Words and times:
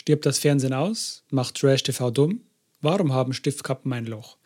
Stirbt 0.00 0.24
das 0.24 0.38
Fernsehen 0.38 0.72
aus? 0.72 1.24
Macht 1.28 1.56
Trash 1.56 1.82
TV 1.82 2.10
dumm? 2.10 2.40
Warum 2.80 3.12
haben 3.12 3.34
Stiftkappen 3.34 3.92
ein 3.92 4.06
Loch? 4.06 4.38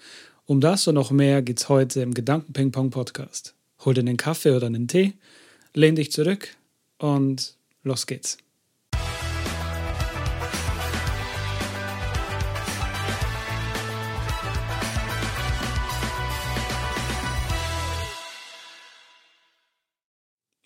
Um 0.46 0.61
das 0.61 0.88
und 0.88 0.96
noch 0.96 1.12
mehr 1.12 1.42
geht's 1.42 1.69
heute 1.69 2.00
im 2.00 2.12
Gedanken-Ping-Pong-Podcast. 2.12 3.54
Hol 3.84 3.94
dir 3.94 4.00
einen 4.00 4.17
Kaffee 4.17 4.50
oder 4.50 4.67
einen 4.67 4.88
Tee, 4.88 5.12
lehn 5.72 5.94
dich 5.94 6.10
zurück 6.10 6.56
und 6.98 7.54
los 7.84 8.09
geht's. 8.09 8.38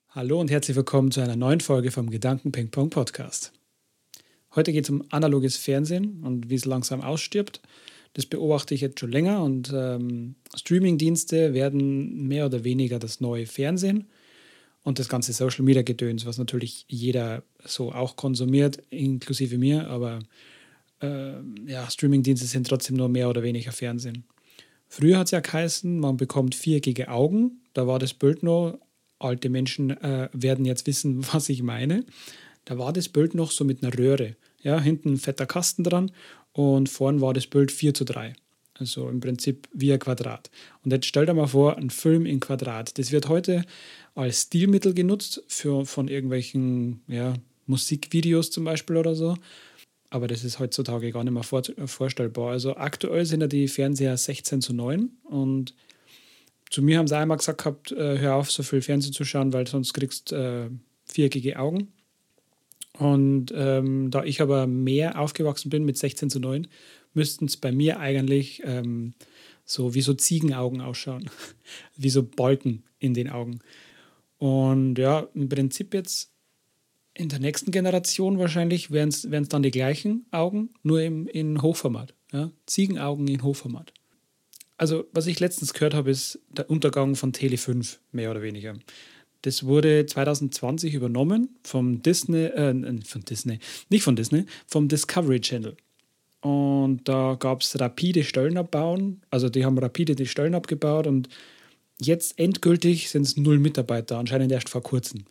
Hallo 0.08 0.40
und 0.40 0.50
herzlich 0.50 0.78
willkommen 0.78 1.10
zu 1.10 1.20
einer 1.20 1.36
neuen 1.36 1.60
Folge 1.60 1.90
vom 1.90 2.08
Gedanken-Ping-Pong-Podcast. 2.08 3.52
Heute 4.54 4.72
geht 4.72 4.84
es 4.84 4.90
um 4.90 5.04
analoges 5.10 5.56
Fernsehen 5.56 6.22
und 6.24 6.48
wie 6.48 6.54
es 6.54 6.64
langsam 6.64 7.02
ausstirbt. 7.02 7.60
Das 8.14 8.26
beobachte 8.26 8.74
ich 8.74 8.80
jetzt 8.80 8.98
schon 8.98 9.12
länger 9.12 9.42
und 9.42 9.70
ähm, 9.74 10.36
Streamingdienste 10.56 11.52
werden 11.52 12.26
mehr 12.26 12.46
oder 12.46 12.64
weniger 12.64 12.98
das 12.98 13.20
neue 13.20 13.46
Fernsehen 13.46 14.08
und 14.82 14.98
das 14.98 15.08
ganze 15.08 15.32
Social 15.32 15.64
Media 15.64 15.82
Gedöns, 15.82 16.24
was 16.24 16.38
natürlich 16.38 16.86
jeder 16.88 17.42
so 17.64 17.92
auch 17.92 18.16
konsumiert, 18.16 18.82
inklusive 18.88 19.58
mir, 19.58 19.88
aber 19.88 20.20
äh, 21.02 21.34
ja, 21.66 21.88
Streamingdienste 21.90 22.46
sind 22.46 22.66
trotzdem 22.66 22.96
nur 22.96 23.10
mehr 23.10 23.28
oder 23.28 23.42
weniger 23.42 23.72
Fernsehen. 23.72 24.24
Früher 24.88 25.18
hat 25.18 25.26
es 25.26 25.32
ja 25.32 25.40
geheißen, 25.40 26.00
man 26.00 26.16
bekommt 26.16 26.54
viereckige 26.54 27.08
Augen, 27.08 27.60
da 27.74 27.86
war 27.86 27.98
das 27.98 28.14
Bild 28.14 28.42
nur, 28.42 28.80
alte 29.18 29.50
Menschen 29.50 29.90
äh, 29.90 30.30
werden 30.32 30.64
jetzt 30.64 30.86
wissen, 30.86 31.26
was 31.32 31.50
ich 31.50 31.62
meine 31.62 32.06
da 32.68 32.76
war 32.76 32.92
das 32.92 33.08
Bild 33.08 33.34
noch 33.34 33.50
so 33.50 33.64
mit 33.64 33.82
einer 33.82 33.96
Röhre. 33.96 34.36
Ja, 34.68 34.78
hinten 34.78 35.14
ein 35.14 35.16
fetter 35.16 35.46
Kasten 35.46 35.82
dran 35.82 36.12
und 36.52 36.90
vorn 36.90 37.22
war 37.22 37.32
das 37.32 37.46
Bild 37.46 37.72
4 37.72 37.94
zu 37.94 38.04
3. 38.04 38.34
Also 38.74 39.08
im 39.08 39.18
Prinzip 39.18 39.66
wie 39.72 39.90
ein 39.94 39.98
Quadrat. 39.98 40.50
Und 40.84 40.92
jetzt 40.92 41.06
stell 41.06 41.24
dir 41.24 41.32
mal 41.32 41.46
vor, 41.46 41.78
ein 41.78 41.88
Film 41.88 42.26
in 42.26 42.38
Quadrat. 42.38 42.98
Das 42.98 43.10
wird 43.10 43.30
heute 43.30 43.64
als 44.14 44.42
Stilmittel 44.42 44.92
genutzt 44.92 45.42
für, 45.48 45.86
von 45.86 46.06
irgendwelchen 46.06 47.00
ja, 47.08 47.32
Musikvideos 47.64 48.50
zum 48.50 48.64
Beispiel 48.64 48.98
oder 48.98 49.14
so. 49.14 49.38
Aber 50.10 50.28
das 50.28 50.44
ist 50.44 50.58
heutzutage 50.58 51.12
gar 51.12 51.24
nicht 51.24 51.32
mehr 51.32 51.42
vor, 51.44 51.62
vorstellbar. 51.86 52.50
Also 52.50 52.76
aktuell 52.76 53.24
sind 53.24 53.40
ja 53.40 53.46
die 53.46 53.68
Fernseher 53.68 54.18
16 54.18 54.60
zu 54.60 54.74
9 54.74 55.08
und 55.24 55.74
zu 56.68 56.82
mir 56.82 56.98
haben 56.98 57.08
sie 57.08 57.16
einmal 57.16 57.38
gesagt 57.38 57.62
gehabt, 57.62 57.92
äh, 57.92 58.18
hör 58.18 58.34
auf, 58.34 58.50
so 58.50 58.62
viel 58.62 58.82
Fernsehen 58.82 59.14
zu 59.14 59.24
schauen, 59.24 59.54
weil 59.54 59.66
sonst 59.66 59.94
kriegst 59.94 60.30
du 60.30 60.36
äh, 60.36 60.70
viereckige 61.10 61.58
Augen. 61.58 61.88
Und 62.96 63.52
ähm, 63.54 64.10
da 64.10 64.24
ich 64.24 64.40
aber 64.40 64.66
mehr 64.66 65.20
aufgewachsen 65.20 65.70
bin 65.70 65.84
mit 65.84 65.96
16 65.98 66.30
zu 66.30 66.40
9, 66.40 66.66
müssten 67.14 67.46
es 67.46 67.56
bei 67.56 67.72
mir 67.72 68.00
eigentlich 68.00 68.62
ähm, 68.64 69.14
so 69.64 69.94
wie 69.94 70.00
so 70.00 70.14
Ziegenaugen 70.14 70.80
ausschauen, 70.80 71.30
wie 71.96 72.10
so 72.10 72.22
Balken 72.22 72.84
in 72.98 73.14
den 73.14 73.28
Augen. 73.28 73.60
Und 74.38 74.98
ja, 74.98 75.28
im 75.34 75.48
Prinzip 75.48 75.94
jetzt 75.94 76.32
in 77.14 77.28
der 77.28 77.40
nächsten 77.40 77.72
Generation 77.72 78.38
wahrscheinlich 78.38 78.90
wären 78.90 79.08
es 79.08 79.48
dann 79.48 79.62
die 79.62 79.72
gleichen 79.72 80.26
Augen, 80.30 80.70
nur 80.82 81.02
im, 81.02 81.26
in 81.26 81.60
Hochformat. 81.60 82.14
Ja? 82.32 82.50
Ziegenaugen 82.66 83.26
in 83.26 83.42
Hochformat. 83.42 83.92
Also, 84.76 85.06
was 85.12 85.26
ich 85.26 85.40
letztens 85.40 85.74
gehört 85.74 85.94
habe, 85.94 86.10
ist 86.10 86.38
der 86.48 86.70
Untergang 86.70 87.16
von 87.16 87.32
Tele 87.32 87.56
5, 87.56 88.00
mehr 88.12 88.30
oder 88.30 88.42
weniger. 88.42 88.74
Das 89.42 89.64
wurde 89.64 90.06
2020 90.06 90.94
übernommen 90.94 91.56
vom 91.62 92.02
Disney, 92.02 92.44
äh, 92.44 92.74
von 93.04 93.22
Disney, 93.22 93.58
nicht 93.88 94.02
von 94.02 94.16
Disney, 94.16 94.44
vom 94.66 94.88
Discovery 94.88 95.40
Channel. 95.40 95.76
Und 96.40 97.08
da 97.08 97.36
gab 97.38 97.62
es 97.62 97.78
rapide 97.80 98.24
Stellen 98.24 98.56
abbauen. 98.56 99.22
Also 99.30 99.48
die 99.48 99.64
haben 99.64 99.78
rapide 99.78 100.14
die 100.14 100.26
Stellen 100.26 100.54
abgebaut 100.54 101.06
und 101.06 101.28
jetzt 102.00 102.38
endgültig 102.38 103.10
sind 103.10 103.22
es 103.22 103.36
null 103.36 103.58
Mitarbeiter, 103.58 104.18
anscheinend 104.18 104.52
erst 104.52 104.68
vor 104.68 104.82
kurzem. 104.82 105.24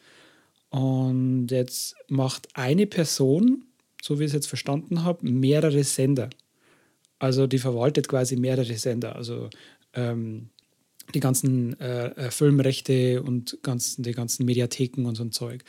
Und 0.69 1.47
jetzt 1.49 1.95
macht 2.09 2.49
eine 2.53 2.87
Person, 2.87 3.63
so 4.01 4.19
wie 4.19 4.23
ich 4.23 4.29
es 4.29 4.33
jetzt 4.33 4.47
verstanden 4.47 5.03
habe, 5.03 5.29
mehrere 5.29 5.83
Sender. 5.83 6.29
Also 7.19 7.47
die 7.47 7.57
verwaltet 7.57 8.07
quasi 8.07 8.35
mehrere 8.35 8.77
Sender. 8.77 9.15
Also 9.15 9.49
ähm, 9.93 10.49
die 11.13 11.19
ganzen 11.19 11.79
äh, 11.79 12.07
äh, 12.07 12.31
Filmrechte 12.31 13.21
und 13.23 13.57
ganzen, 13.63 14.03
die 14.03 14.11
ganzen 14.11 14.45
Mediatheken 14.45 15.05
und 15.05 15.15
so 15.15 15.23
ein 15.23 15.31
Zeug. 15.31 15.63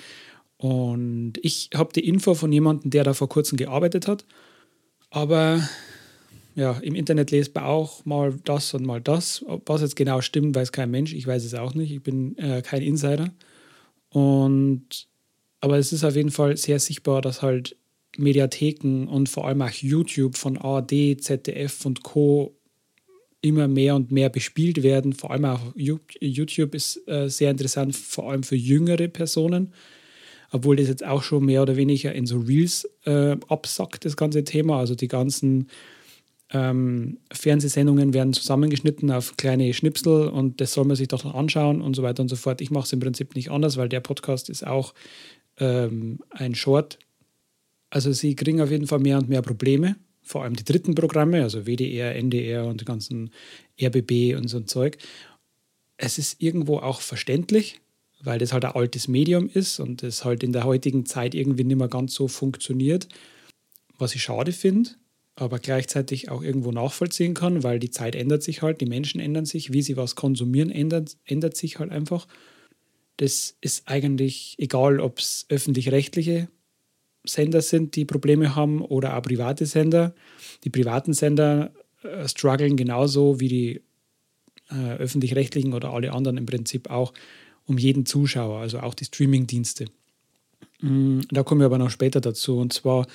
Und 0.57 1.35
ich 1.43 1.71
habe 1.75 1.93
die 1.93 2.07
Info 2.07 2.35
von 2.35 2.53
jemandem, 2.53 2.91
der 2.91 3.05
da 3.05 3.15
vor 3.15 3.29
kurzem 3.29 3.57
gearbeitet 3.57 4.09
hat. 4.09 4.25
Aber 5.11 5.69
ja, 6.57 6.73
im 6.79 6.97
Internet 6.97 7.31
lesbar 7.31 7.67
auch 7.67 8.05
mal 8.05 8.35
das 8.45 8.75
und 8.75 8.85
mal 8.85 9.01
das. 9.01 9.45
Was 9.67 9.83
jetzt 9.83 9.95
genau 9.95 10.21
stimmt, 10.21 10.57
weiß 10.57 10.73
kein 10.73 10.91
Mensch. 10.91 11.15
Ich 11.15 11.27
weiß 11.27 11.45
es 11.45 11.55
auch 11.55 11.75
nicht. 11.75 11.93
Ich 11.93 12.03
bin 12.03 12.37
äh, 12.39 12.63
kein 12.63 12.83
Insider. 12.83 13.33
Und 14.11 15.07
aber 15.61 15.79
es 15.79 15.93
ist 15.93 16.05
auf 16.05 16.17
jeden 16.17 16.31
Fall 16.31 16.57
sehr 16.57 16.79
sichtbar, 16.81 17.21
dass 17.23 17.43
halt 17.43 17.77
Mediatheken 18.17 19.07
und 19.07 19.29
vor 19.29 19.47
allem 19.47 19.63
auch 19.63 19.71
YouTube 19.71 20.37
von 20.37 20.57
ARD, 20.57 21.21
ZDF 21.21 21.85
und 21.87 22.03
Co 22.03 22.58
immer 23.41 23.69
mehr 23.69 23.95
und 23.95 24.11
mehr 24.11 24.29
bespielt 24.29 24.83
werden. 24.83 25.13
Vor 25.13 25.31
allem 25.31 25.45
auch 25.45 25.61
YouTube 25.77 26.75
ist 26.75 27.07
äh, 27.09 27.29
sehr 27.29 27.51
interessant, 27.51 27.95
vor 27.95 28.31
allem 28.31 28.43
für 28.43 28.57
jüngere 28.57 29.09
Personen, 29.09 29.73
obwohl 30.51 30.77
das 30.77 30.89
jetzt 30.89 31.05
auch 31.05 31.23
schon 31.23 31.45
mehr 31.45 31.63
oder 31.63 31.77
weniger 31.77 32.13
in 32.15 32.27
so 32.27 32.39
Reels 32.39 32.89
äh, 33.05 33.37
absackt, 33.49 34.05
das 34.05 34.17
ganze 34.17 34.45
Thema. 34.45 34.79
Also 34.79 34.95
die 34.95 35.09
ganzen 35.09 35.69
ähm, 36.51 37.19
Fernsehsendungen 37.33 38.15
werden 38.15 38.33
zusammengeschnitten 38.33 39.11
auf 39.11 39.37
kleine 39.37 39.73
Schnipsel 39.73 40.29
und 40.29 40.61
das 40.61 40.73
soll 40.73 40.87
man 40.87 40.97
sich 40.97 41.09
doch 41.09 41.23
noch 41.23 41.35
anschauen 41.35 41.81
und 41.83 41.95
so 41.95 42.03
weiter 42.03 42.23
und 42.23 42.29
so 42.29 42.37
fort. 42.37 42.61
Ich 42.61 42.71
mache 42.71 42.85
es 42.85 42.93
im 42.93 43.01
Prinzip 43.01 43.35
nicht 43.37 43.51
anders, 43.51 43.77
weil 43.77 43.89
der 43.89 44.01
Podcast 44.01 44.49
ist 44.49 44.67
auch 44.67 44.95
ähm, 45.59 46.19
ein 46.31 46.55
Short. 46.55 46.99
Also 47.91 48.13
sie 48.13 48.35
kriegen 48.35 48.61
auf 48.61 48.71
jeden 48.71 48.87
Fall 48.87 48.99
mehr 48.99 49.19
und 49.19 49.29
mehr 49.29 49.43
Probleme 49.43 49.97
vor 50.29 50.45
allem 50.45 50.55
die 50.55 50.65
dritten 50.65 50.95
Programme, 50.95 51.43
also 51.43 51.65
WDR, 51.65 52.15
NDR 52.15 52.67
und 52.67 52.83
die 52.83 52.85
ganzen 52.85 53.31
RBB 53.81 54.37
und 54.37 54.49
so 54.49 54.59
ein 54.59 54.67
Zeug. 54.67 54.99
Es 55.97 56.19
ist 56.19 56.43
irgendwo 56.43 56.79
auch 56.79 57.01
verständlich, 57.01 57.81
weil 58.21 58.39
das 58.39 58.53
halt 58.53 58.67
ein 58.67 58.73
altes 58.73 59.09
Medium 59.09 59.49
ist 59.49 59.81
und 59.81 60.03
es 60.03 60.25
halt 60.25 60.43
in 60.43 60.53
der 60.53 60.65
heutigen 60.65 61.07
Zeit 61.07 61.35
irgendwie 61.35 61.65
nicht 61.65 61.79
mehr 61.79 61.89
ganz 61.89 62.15
so 62.15 62.29
funktioniert, 62.29 63.09
was 63.97 64.15
ich 64.15 64.23
schade 64.23 64.53
finde, 64.53 64.91
aber 65.35 65.59
gleichzeitig 65.59 66.31
auch 66.31 66.43
irgendwo 66.43 66.73
nachvollziehen 66.73 67.33
kann, 67.33 67.63
weil 67.63 67.79
die 67.79 67.91
Zeit 67.91 68.15
ändert 68.15 68.43
sich 68.43 68.61
halt, 68.61 68.83
die 68.83 68.87
Menschen 68.87 69.21
ändern 69.21 69.47
sich, 69.47 69.73
wie 69.73 69.83
sie 69.83 69.97
was 69.97 70.15
konsumieren, 70.15 70.71
ändert, 70.71 71.17
ändert 71.25 71.57
sich 71.57 71.79
halt 71.79 71.91
einfach. 71.91 72.29
Das 73.17 73.57
ist 73.63 73.89
eigentlich 73.89 74.57
egal, 74.59 75.01
ob 75.01 75.19
es 75.21 75.47
öffentlich-rechtliche 75.49 76.49
Sender 77.29 77.63
sind, 77.63 77.97
die 77.97 78.05
Probleme 78.05 78.55
haben 78.55 78.81
oder 78.81 79.17
auch 79.17 79.23
private 79.23 79.67
Sender. 79.67 80.15
Die 80.65 80.71
privaten 80.71 81.13
Sender 81.13 81.73
äh, 82.03 82.29
strugglen 82.29 82.77
genauso 82.77 83.41
wie 83.41 83.49
die 83.49 83.81
äh, 84.71 84.97
öffentlich-rechtlichen 84.99 85.73
oder 85.73 85.93
alle 85.93 86.13
anderen 86.13 86.37
im 86.37 86.47
Prinzip 86.47 86.91
auch 86.91 87.13
um 87.67 87.79
jeden 87.79 88.07
Zuschauer, 88.07 88.61
also 88.61 88.81
auch 88.81 88.95
die 88.95 89.05
Streaming-Dienste. 89.05 89.87
Mm, 90.81 91.21
da 91.31 91.43
kommen 91.43 91.61
wir 91.61 91.67
aber 91.67 91.79
noch 91.79 91.91
später 91.91 92.21
dazu. 92.21 92.59
Und 92.59 92.73
zwar, 92.73 93.07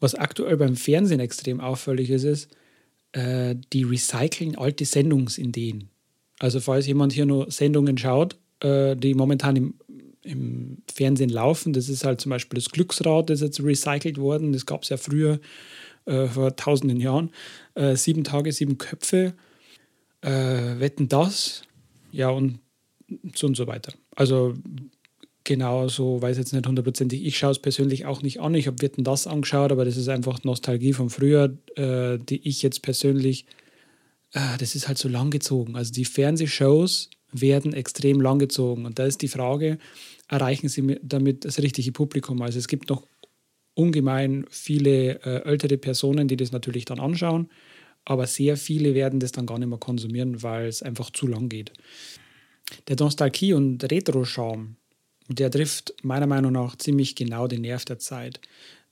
was 0.00 0.14
aktuell 0.14 0.56
beim 0.56 0.76
Fernsehen 0.76 1.20
extrem 1.20 1.60
auffällig 1.60 2.10
ist, 2.10 2.24
ist, 2.24 2.56
äh, 3.12 3.54
die 3.72 3.84
recyceln 3.84 4.56
alte 4.56 4.84
Sendungsideen. 4.84 5.88
Also 6.38 6.60
falls 6.60 6.86
jemand 6.86 7.12
hier 7.12 7.26
nur 7.26 7.50
Sendungen 7.50 7.96
schaut, 7.96 8.36
äh, 8.60 8.96
die 8.96 9.14
momentan 9.14 9.56
im 9.56 9.74
im 10.24 10.78
Fernsehen 10.92 11.30
laufen. 11.30 11.72
Das 11.72 11.88
ist 11.88 12.04
halt 12.04 12.20
zum 12.20 12.30
Beispiel 12.30 12.56
das 12.56 12.70
Glücksrad, 12.70 13.30
das 13.30 13.40
ist 13.40 13.46
jetzt 13.58 13.64
recycelt 13.64 14.18
worden. 14.18 14.52
Das 14.52 14.66
gab 14.66 14.82
es 14.82 14.88
ja 14.88 14.96
früher, 14.96 15.40
äh, 16.06 16.26
vor 16.26 16.56
tausenden 16.56 17.00
Jahren. 17.00 17.30
Äh, 17.74 17.96
sieben 17.96 18.24
Tage, 18.24 18.52
sieben 18.52 18.78
Köpfe. 18.78 19.34
Äh, 20.20 20.78
wetten 20.78 21.08
das? 21.08 21.62
Ja, 22.12 22.30
und 22.30 22.58
so 23.34 23.46
und 23.46 23.56
so 23.56 23.66
weiter. 23.66 23.92
Also 24.14 24.54
genau 25.44 25.88
so, 25.88 26.20
weiß 26.20 26.38
jetzt 26.38 26.52
nicht 26.52 26.66
hundertprozentig. 26.66 27.24
Ich 27.24 27.38
schaue 27.38 27.52
es 27.52 27.58
persönlich 27.58 28.06
auch 28.06 28.22
nicht 28.22 28.40
an. 28.40 28.54
Ich 28.54 28.66
habe 28.66 28.80
Wetten 28.82 29.04
das 29.04 29.26
angeschaut, 29.26 29.72
aber 29.72 29.84
das 29.84 29.96
ist 29.96 30.08
einfach 30.08 30.42
Nostalgie 30.44 30.92
von 30.92 31.10
früher, 31.10 31.56
äh, 31.76 32.18
die 32.18 32.46
ich 32.48 32.62
jetzt 32.62 32.82
persönlich, 32.82 33.46
äh, 34.32 34.56
das 34.58 34.74
ist 34.74 34.88
halt 34.88 34.98
so 34.98 35.08
lang 35.08 35.30
gezogen. 35.30 35.76
Also 35.76 35.92
die 35.92 36.06
Fernsehshows 36.06 37.10
werden 37.32 37.72
extrem 37.72 38.20
lang 38.20 38.38
gezogen. 38.38 38.86
Und 38.86 38.98
da 38.98 39.04
ist 39.04 39.22
die 39.22 39.28
Frage, 39.28 39.78
erreichen 40.28 40.68
sie 40.68 40.98
damit 41.02 41.44
das 41.44 41.58
richtige 41.58 41.92
Publikum. 41.92 42.40
Also 42.42 42.58
es 42.58 42.68
gibt 42.68 42.88
noch 42.90 43.06
ungemein 43.74 44.46
viele 44.50 45.20
äh, 45.24 45.44
ältere 45.44 45.78
Personen, 45.78 46.28
die 46.28 46.36
das 46.36 46.52
natürlich 46.52 46.84
dann 46.84 47.00
anschauen, 47.00 47.48
aber 48.04 48.26
sehr 48.26 48.56
viele 48.56 48.94
werden 48.94 49.20
das 49.20 49.32
dann 49.32 49.46
gar 49.46 49.58
nicht 49.58 49.68
mehr 49.68 49.78
konsumieren, 49.78 50.42
weil 50.42 50.66
es 50.66 50.82
einfach 50.82 51.10
zu 51.10 51.26
lang 51.26 51.48
geht. 51.48 51.72
Der 52.88 52.96
Nostalgie- 52.96 53.54
und 53.54 53.82
Retro-Charme, 53.90 54.76
der 55.28 55.50
trifft 55.50 55.94
meiner 56.02 56.26
Meinung 56.26 56.52
nach 56.52 56.76
ziemlich 56.76 57.14
genau 57.16 57.46
den 57.46 57.62
Nerv 57.62 57.84
der 57.84 57.98
Zeit. 57.98 58.40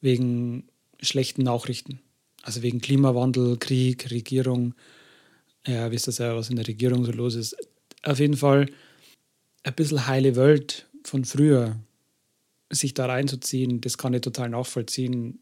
Wegen 0.01 0.65
schlechten 1.01 1.43
Nachrichten. 1.43 2.01
Also 2.43 2.63
wegen 2.63 2.81
Klimawandel, 2.81 3.57
Krieg, 3.59 4.11
Regierung. 4.11 4.75
Ja, 5.67 5.91
wisst 5.91 6.09
ihr 6.09 6.27
ja, 6.27 6.37
was 6.37 6.51
in 6.51 6.57
der 6.57 6.67
Regierung 6.67 7.05
so 7.05 7.13
los 7.13 7.35
ist. 7.35 7.57
Auf 8.03 8.19
jeden 8.19 8.37
Fall 8.37 8.67
ein 9.63 9.75
bisschen 9.75 10.07
heile 10.07 10.35
Welt 10.37 10.89
von 11.05 11.25
früher, 11.25 11.77
sich 12.71 12.95
da 12.95 13.07
reinzuziehen, 13.07 13.81
das 13.81 13.99
kann 13.99 14.15
ich 14.15 14.23
total 14.23 14.49
nachvollziehen. 14.49 15.41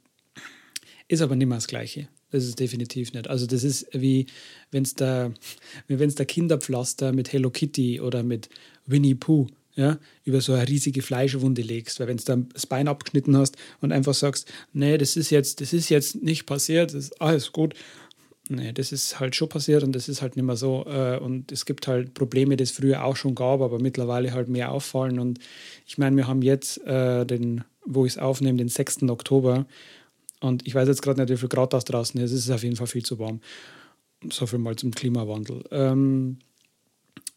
Ist 1.08 1.22
aber 1.22 1.36
nicht 1.36 1.46
mehr 1.46 1.58
das 1.58 1.68
Gleiche. 1.68 2.08
Das 2.30 2.44
ist 2.44 2.58
definitiv 2.60 3.12
nicht. 3.12 3.28
Also 3.28 3.46
das 3.46 3.64
ist 3.64 3.86
wie 3.92 4.26
wenn 4.70 4.84
es 4.84 4.94
der, 4.94 5.32
wenn's 5.88 6.14
der 6.14 6.26
Kinderpflaster 6.26 7.12
mit 7.12 7.32
Hello 7.32 7.50
Kitty 7.50 8.00
oder 8.00 8.22
mit 8.22 8.48
Winnie 8.86 9.14
Pooh 9.14 9.48
ja, 9.76 9.98
über 10.24 10.40
so 10.40 10.52
eine 10.52 10.68
riesige 10.68 11.02
Fleischwunde 11.02 11.62
legst. 11.62 12.00
Weil 12.00 12.08
wenn 12.08 12.16
du 12.16 12.46
das 12.52 12.66
Bein 12.66 12.88
abgeschnitten 12.88 13.36
hast 13.36 13.56
und 13.80 13.92
einfach 13.92 14.14
sagst, 14.14 14.50
nee, 14.72 14.98
das 14.98 15.16
ist 15.16 15.30
jetzt, 15.30 15.60
das 15.60 15.72
ist 15.72 15.88
jetzt 15.88 16.22
nicht 16.22 16.46
passiert, 16.46 16.94
das 16.94 17.04
ist 17.04 17.20
alles 17.20 17.52
gut. 17.52 17.74
Nee, 18.52 18.72
das 18.72 18.90
ist 18.90 19.20
halt 19.20 19.36
schon 19.36 19.48
passiert 19.48 19.84
und 19.84 19.92
das 19.94 20.08
ist 20.08 20.22
halt 20.22 20.34
nicht 20.34 20.44
mehr 20.44 20.56
so. 20.56 20.84
Äh, 20.84 21.18
und 21.18 21.52
es 21.52 21.66
gibt 21.66 21.86
halt 21.86 22.14
Probleme, 22.14 22.56
die 22.56 22.64
es 22.64 22.72
früher 22.72 23.04
auch 23.04 23.14
schon 23.14 23.36
gab, 23.36 23.60
aber 23.60 23.78
mittlerweile 23.78 24.32
halt 24.32 24.48
mehr 24.48 24.72
auffallen. 24.72 25.20
Und 25.20 25.38
ich 25.86 25.98
meine, 25.98 26.16
wir 26.16 26.26
haben 26.26 26.42
jetzt 26.42 26.84
äh, 26.84 27.24
den, 27.24 27.62
wo 27.86 28.04
ich 28.04 28.14
es 28.14 28.18
aufnehme, 28.18 28.58
den 28.58 28.66
6. 28.66 29.04
Oktober. 29.04 29.66
Und 30.40 30.66
ich 30.66 30.74
weiß 30.74 30.88
jetzt 30.88 31.00
gerade 31.00 31.20
nicht, 31.20 31.30
wie 31.30 31.36
viel 31.36 31.48
Grad 31.48 31.72
das 31.72 31.84
draußen 31.84 32.20
ist. 32.20 32.32
Es 32.32 32.40
ist 32.40 32.50
auf 32.50 32.64
jeden 32.64 32.74
Fall 32.74 32.88
viel 32.88 33.04
zu 33.04 33.20
warm. 33.20 33.40
So 34.32 34.46
viel 34.46 34.58
mal 34.58 34.74
zum 34.74 34.90
Klimawandel. 34.90 35.62
Ähm, 35.70 36.38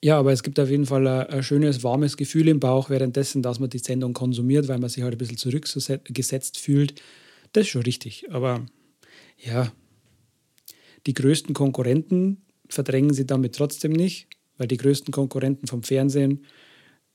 ja, 0.02 0.18
aber 0.18 0.34
es 0.34 0.42
gibt 0.42 0.60
auf 0.60 0.72
jeden 0.72 0.88
Fall 0.88 1.06
ein, 1.06 1.28
ein, 1.28 1.44
schönes, 1.44 1.84
warmes 1.84 2.18
Gefühl 2.18 2.48
im 2.48 2.60
Bauch 2.60 2.90
währenddessen, 2.90 3.44
dass 3.44 3.60
man 3.60 3.70
die 3.70 3.78
Sendung 3.78 4.14
konsumiert, 4.14 4.68
weil 4.68 4.80
man 4.80 4.90
sich 4.90 5.04
halt 5.04 5.14
ein 5.14 5.20
bisschen 5.20 5.38
zurückgesetzt 5.38 6.58
fühlt. 6.58 7.00
Das 7.52 7.66
ist 7.66 7.70
schon 7.70 7.84
richtig. 7.84 8.26
Aber 8.32 8.66
ja, 9.38 9.72
die 11.06 11.14
größten 11.14 11.54
Konkurrenten 11.54 12.42
verdrängen 12.70 13.14
sie 13.14 13.26
damit 13.26 13.56
trotzdem 13.56 13.92
nicht, 13.92 14.28
weil 14.58 14.68
die 14.68 14.78
größten 14.78 15.12
Konkurrenten 15.12 15.68
vom 15.68 15.84
Fernsehen 15.84 16.46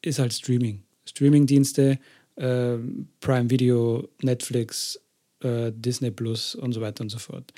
ist 0.03 0.19
halt 0.19 0.33
Streaming. 0.33 0.83
Streamingdienste, 1.07 1.99
äh, 2.37 2.77
Prime 3.21 3.51
Video, 3.51 4.09
Netflix, 4.23 5.01
äh, 5.41 5.73
Disney 5.75 6.11
Plus 6.11 6.55
und 6.55 6.73
so 6.73 6.81
weiter 6.81 7.03
und 7.03 7.09
so 7.09 7.19
fort 7.19 7.53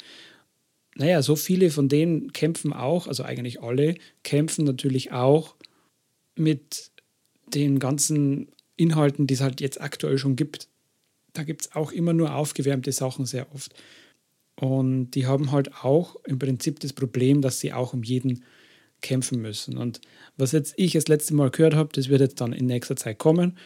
naja, 1.01 1.23
so 1.23 1.37
viele 1.37 1.71
von 1.71 1.89
denen 1.89 2.33
kämpfen 2.33 2.73
auch, 2.73 3.07
also 3.07 3.23
eigentlich 3.23 3.63
alle, 3.63 3.95
kämpfen 4.23 4.65
natürlich 4.65 5.13
auch 5.13 5.55
mit 6.37 6.91
den 7.47 7.79
ganzen 7.79 8.49
Inhalten, 8.77 9.27
die 9.27 9.35
es 9.35 9.41
halt 9.41 9.61
jetzt 9.61 9.81
aktuell 9.81 10.19
schon 10.19 10.37
gibt. 10.37 10.69
Da 11.33 11.45
gibt 11.45 11.63
es 11.63 11.73
auch 11.75 11.93
immer 11.93 12.13
nur 12.13 12.35
aufgewärmte 12.35 12.93
Sachen 12.93 13.25
sehr 13.25 13.53
oft. 13.55 13.75
Und 14.61 15.13
die 15.13 15.27
haben 15.27 15.53
halt 15.53 15.75
auch 15.83 16.17
im 16.27 16.39
Prinzip 16.39 16.81
das 16.81 16.93
Problem, 16.93 17.41
dass 17.41 17.61
sie 17.61 17.73
auch 17.73 17.95
um 17.95 18.03
jeden 18.03 18.45
kämpfen 19.01 19.41
müssen. 19.41 19.79
Und 19.79 20.03
was 20.37 20.53
jetzt 20.53 20.75
ich 20.77 20.93
das 20.93 21.09
letzte 21.09 21.35
Mal 21.35 21.51
gehört 21.51 21.75
habe, 21.75 21.89
das 21.95 22.11
wird 22.11 22.21
jetzt 22.21 22.43
dann 22.43 22.53
in 22.53 22.67
nächster 22.67 22.95
Zeit 22.95 23.17
kommen. 23.17 23.57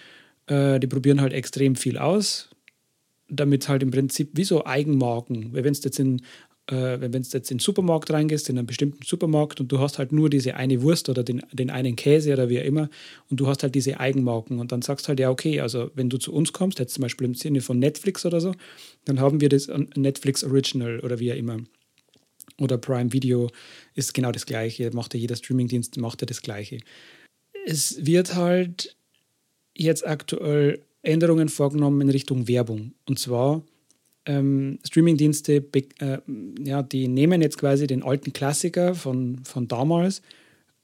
Äh, 0.47 0.79
die 0.79 0.87
probieren 0.87 1.21
halt 1.21 1.33
extrem 1.33 1.75
viel 1.75 1.99
aus, 1.99 2.49
damit 3.29 3.69
halt 3.69 3.83
im 3.83 3.91
Prinzip 3.91 4.31
wie 4.35 4.45
so 4.45 4.65
Eigenmarken, 4.67 5.53
wenn 5.53 5.65
es 5.67 5.83
jetzt 5.83 5.99
in 5.99 6.23
äh, 6.67 7.01
wenn 7.01 7.13
du 7.13 7.19
jetzt 7.19 7.35
in 7.35 7.57
den 7.57 7.59
Supermarkt 7.59 8.11
reingehst, 8.11 8.49
in 8.49 8.59
einen 8.59 8.67
bestimmten 8.67 9.05
Supermarkt 9.05 9.61
und 9.61 9.71
du 9.71 9.81
hast 9.81 9.99
halt 9.99 10.13
nur 10.13 10.31
diese 10.31 10.55
eine 10.55 10.83
Wurst 10.83 11.09
oder 11.09 11.23
den, 11.23 11.43
den 11.53 11.71
einen 11.71 11.97
Käse 11.97 12.33
oder 12.33 12.49
wie 12.49 12.61
auch 12.61 12.65
immer 12.65 12.89
und 13.31 13.39
du 13.39 13.47
hast 13.47 13.63
halt 13.63 13.75
diese 13.75 14.01
Eigenmarken 14.01 14.59
und 14.59 14.73
dann 14.73 14.83
sagst 14.83 15.09
halt, 15.09 15.21
ja, 15.21 15.31
okay, 15.31 15.61
also 15.61 15.91
wenn 15.95 16.09
du 16.09 16.19
zu 16.19 16.33
uns 16.33 16.53
kommst, 16.53 16.79
jetzt 16.79 16.95
zum 16.95 17.03
Beispiel 17.03 17.27
im 17.27 17.35
Sinne 17.35 17.61
von 17.61 17.79
Netflix 17.79 18.25
oder 18.25 18.41
so, 18.41 18.53
dann 19.05 19.21
haben 19.21 19.41
wir 19.41 19.49
das 19.49 19.69
Netflix 19.95 20.43
Original 20.43 21.01
oder 21.01 21.19
wie 21.19 21.33
auch 21.33 21.37
immer. 21.37 21.59
Oder 22.59 22.79
Prime 22.79 23.13
Video 23.13 23.51
ist 23.95 24.15
genau 24.15 24.31
das 24.31 24.47
Gleiche, 24.47 24.91
macht 24.93 25.15
ja 25.15 25.21
jeder 25.21 25.37
Streamingdienst, 25.37 25.99
macht 25.99 26.23
ja 26.23 26.27
das 26.27 26.41
Gleiche. 26.41 26.79
Es 27.67 28.07
wird 28.07 28.35
halt 28.35 28.97
jetzt 29.75 30.07
aktuell 30.07 30.81
Änderungen 31.03 31.49
vorgenommen 31.49 32.01
in 32.03 32.11
Richtung 32.11 32.49
Werbung. 32.49 32.93
Und 33.07 33.19
zwar 33.19 33.63
ähm, 34.27 34.79
Streamingdienste, 34.85 35.65
äh, 35.99 36.19
ja, 36.63 36.83
die 36.83 37.09
nehmen 37.09 37.43
jetzt 37.43 37.59
quasi 37.59 37.87
den 37.87 38.03
alten 38.03 38.33
Klassiker 38.33 38.95
von, 38.95 39.45
von 39.45 39.69
damals, 39.69 40.23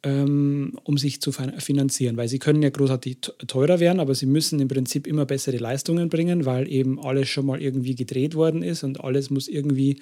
ähm, 0.02 0.78
um 0.84 0.96
sich 0.98 1.20
zu 1.20 1.32
finanzieren, 1.32 2.16
weil 2.16 2.28
sie 2.28 2.38
können 2.38 2.62
ja 2.62 2.70
großartig 2.70 3.18
teurer 3.46 3.80
werden, 3.80 4.00
aber 4.00 4.14
sie 4.14 4.26
müssen 4.26 4.60
im 4.60 4.68
Prinzip 4.68 5.06
immer 5.06 5.26
bessere 5.26 5.58
Leistungen 5.58 6.08
bringen, 6.08 6.46
weil 6.46 6.70
eben 6.70 6.98
alles 7.00 7.28
schon 7.28 7.46
mal 7.46 7.60
irgendwie 7.60 7.94
gedreht 7.94 8.34
worden 8.34 8.62
ist 8.62 8.82
und 8.82 9.02
alles 9.02 9.30
muss 9.30 9.48
irgendwie 9.48 10.00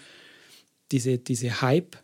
diese, 0.93 1.19
diese 1.19 1.63
Hype, 1.63 1.97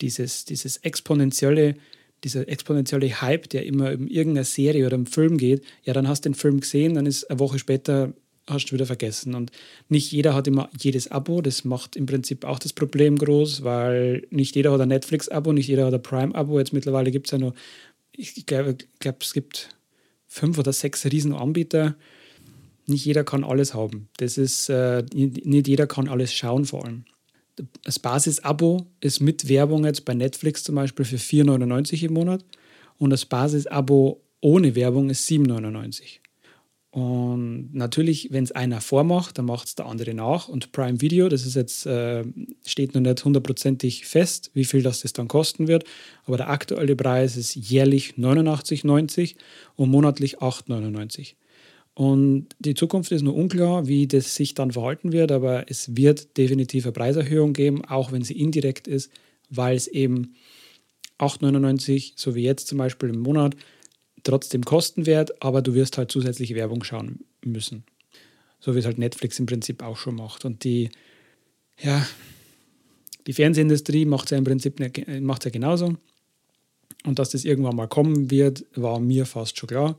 dieses, 0.00 0.44
dieses 0.44 0.78
exponentielle, 0.78 1.76
dieser 2.22 2.48
exponentielle 2.48 3.20
Hype, 3.22 3.48
der 3.48 3.66
immer 3.66 3.92
in 3.92 4.08
irgendeiner 4.08 4.44
Serie 4.44 4.86
oder 4.86 4.96
im 4.96 5.06
Film 5.06 5.38
geht, 5.38 5.62
ja, 5.84 5.92
dann 5.92 6.08
hast 6.08 6.24
du 6.24 6.30
den 6.30 6.34
Film 6.34 6.60
gesehen, 6.60 6.94
dann 6.94 7.06
ist 7.06 7.30
eine 7.30 7.40
Woche 7.40 7.58
später 7.58 8.12
hast 8.48 8.66
du 8.66 8.74
wieder 8.74 8.86
vergessen. 8.86 9.34
Und 9.34 9.50
nicht 9.88 10.12
jeder 10.12 10.34
hat 10.34 10.46
immer 10.46 10.68
jedes 10.78 11.10
Abo. 11.10 11.40
Das 11.40 11.64
macht 11.64 11.96
im 11.96 12.06
Prinzip 12.06 12.44
auch 12.44 12.58
das 12.58 12.72
Problem 12.72 13.16
groß, 13.16 13.62
weil 13.62 14.26
nicht 14.30 14.56
jeder 14.56 14.72
hat 14.72 14.80
ein 14.80 14.88
Netflix-Abo, 14.88 15.52
nicht 15.52 15.68
jeder 15.68 15.86
hat 15.86 15.94
ein 15.94 16.02
Prime-Abo. 16.02 16.58
Jetzt 16.58 16.72
mittlerweile 16.72 17.10
gibt 17.10 17.28
es 17.28 17.32
ja 17.32 17.38
nur, 17.38 17.54
ich 18.12 18.46
glaube, 18.46 18.76
glaub, 18.98 19.22
es 19.22 19.32
gibt 19.32 19.70
fünf 20.26 20.58
oder 20.58 20.72
sechs 20.72 21.04
Riesenanbieter. 21.04 21.94
Nicht 22.86 23.04
jeder 23.04 23.24
kann 23.24 23.44
alles 23.44 23.74
haben. 23.74 24.08
Das 24.16 24.38
ist, 24.38 24.68
äh, 24.68 25.04
nicht 25.12 25.68
jeder 25.68 25.86
kann 25.86 26.08
alles 26.08 26.32
schauen 26.32 26.64
vor 26.64 26.84
allem. 26.84 27.04
Das 27.84 27.98
Basis-Abo 27.98 28.86
ist 29.00 29.20
mit 29.20 29.48
Werbung 29.48 29.84
jetzt 29.84 30.04
bei 30.04 30.14
Netflix 30.14 30.64
zum 30.64 30.74
Beispiel 30.74 31.04
für 31.04 31.16
4,99 31.16 32.04
im 32.04 32.14
Monat 32.14 32.44
und 32.98 33.10
das 33.10 33.26
Basis-Abo 33.26 34.22
ohne 34.40 34.74
Werbung 34.74 35.10
ist 35.10 35.28
7,99. 35.28 36.21
Und 36.92 37.70
natürlich, 37.72 38.28
wenn 38.32 38.44
es 38.44 38.52
einer 38.52 38.82
vormacht, 38.82 39.38
dann 39.38 39.46
macht 39.46 39.66
es 39.66 39.74
der 39.74 39.86
andere 39.86 40.12
nach. 40.12 40.48
Und 40.48 40.72
Prime 40.72 41.00
Video, 41.00 41.30
das 41.30 41.46
ist 41.46 41.56
jetzt, 41.56 41.86
äh, 41.86 42.22
steht 42.66 42.94
noch 42.94 43.00
nicht 43.00 43.24
hundertprozentig 43.24 44.04
fest, 44.04 44.50
wie 44.52 44.66
viel 44.66 44.82
das, 44.82 45.00
das 45.00 45.14
dann 45.14 45.26
kosten 45.26 45.68
wird. 45.68 45.84
Aber 46.26 46.36
der 46.36 46.50
aktuelle 46.50 46.94
Preis 46.94 47.38
ist 47.38 47.54
jährlich 47.54 48.18
89,90 48.18 49.36
und 49.74 49.90
monatlich 49.90 50.42
8,99. 50.42 51.34
Und 51.94 52.48
die 52.58 52.74
Zukunft 52.74 53.10
ist 53.10 53.22
nur 53.22 53.36
unklar, 53.36 53.86
wie 53.86 54.06
das 54.06 54.34
sich 54.34 54.52
dann 54.52 54.72
verhalten 54.72 55.12
wird, 55.12 55.32
aber 55.32 55.70
es 55.70 55.96
wird 55.96 56.36
definitiv 56.36 56.84
eine 56.84 56.92
Preiserhöhung 56.92 57.54
geben, 57.54 57.86
auch 57.86 58.12
wenn 58.12 58.22
sie 58.22 58.38
indirekt 58.38 58.86
ist, 58.86 59.10
weil 59.48 59.76
es 59.76 59.88
eben 59.88 60.34
8,99, 61.18 62.12
so 62.16 62.34
wie 62.34 62.42
jetzt 62.42 62.68
zum 62.68 62.76
Beispiel 62.76 63.10
im 63.10 63.20
Monat, 63.20 63.56
trotzdem 64.22 64.64
Kostenwert, 64.64 65.42
aber 65.42 65.62
du 65.62 65.74
wirst 65.74 65.98
halt 65.98 66.10
zusätzliche 66.10 66.54
Werbung 66.54 66.84
schauen 66.84 67.20
müssen. 67.44 67.84
So 68.60 68.74
wie 68.74 68.78
es 68.78 68.86
halt 68.86 68.98
Netflix 68.98 69.38
im 69.38 69.46
Prinzip 69.46 69.82
auch 69.82 69.96
schon 69.96 70.14
macht. 70.14 70.44
Und 70.44 70.64
die, 70.64 70.90
ja, 71.80 72.06
die 73.26 73.32
Fernsehindustrie 73.32 74.04
macht 74.04 74.26
es 74.26 74.30
ja 74.30 74.38
im 74.38 74.44
Prinzip 74.44 74.80
macht 75.20 75.44
ja 75.44 75.50
genauso. 75.50 75.96
Und 77.04 77.18
dass 77.18 77.30
das 77.30 77.44
irgendwann 77.44 77.76
mal 77.76 77.88
kommen 77.88 78.30
wird, 78.30 78.64
war 78.74 79.00
mir 79.00 79.26
fast 79.26 79.58
schon 79.58 79.68
klar. 79.68 79.98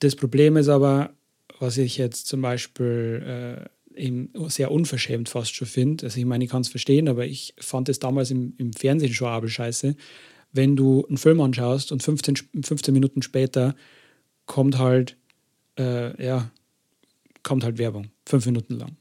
Das 0.00 0.16
Problem 0.16 0.56
ist 0.56 0.68
aber, 0.68 1.14
was 1.58 1.78
ich 1.78 1.98
jetzt 1.98 2.26
zum 2.26 2.40
Beispiel 2.40 3.68
äh, 3.94 4.00
eben 4.00 4.30
sehr 4.48 4.70
unverschämt 4.70 5.28
fast 5.28 5.54
schon 5.54 5.68
finde. 5.68 6.06
Also 6.06 6.18
ich 6.18 6.24
meine, 6.24 6.44
ich 6.44 6.50
kann 6.50 6.62
es 6.62 6.68
verstehen, 6.68 7.08
aber 7.08 7.26
ich 7.26 7.54
fand 7.58 7.88
es 7.88 7.98
damals 7.98 8.30
im, 8.30 8.54
im 8.56 8.72
Fernsehen 8.72 9.12
schon 9.12 9.28
abel 9.28 9.48
scheiße, 9.48 9.94
wenn 10.52 10.76
du 10.76 11.06
einen 11.06 11.16
Film 11.16 11.40
anschaust 11.40 11.92
und 11.92 12.02
15, 12.02 12.36
15 12.64 12.92
Minuten 12.92 13.22
später 13.22 13.74
kommt 14.46 14.78
halt, 14.78 15.16
äh, 15.78 16.24
ja, 16.24 16.50
kommt 17.42 17.64
halt 17.64 17.78
Werbung, 17.78 18.10
fünf 18.26 18.46
Minuten 18.46 18.74
lang. 18.74 18.96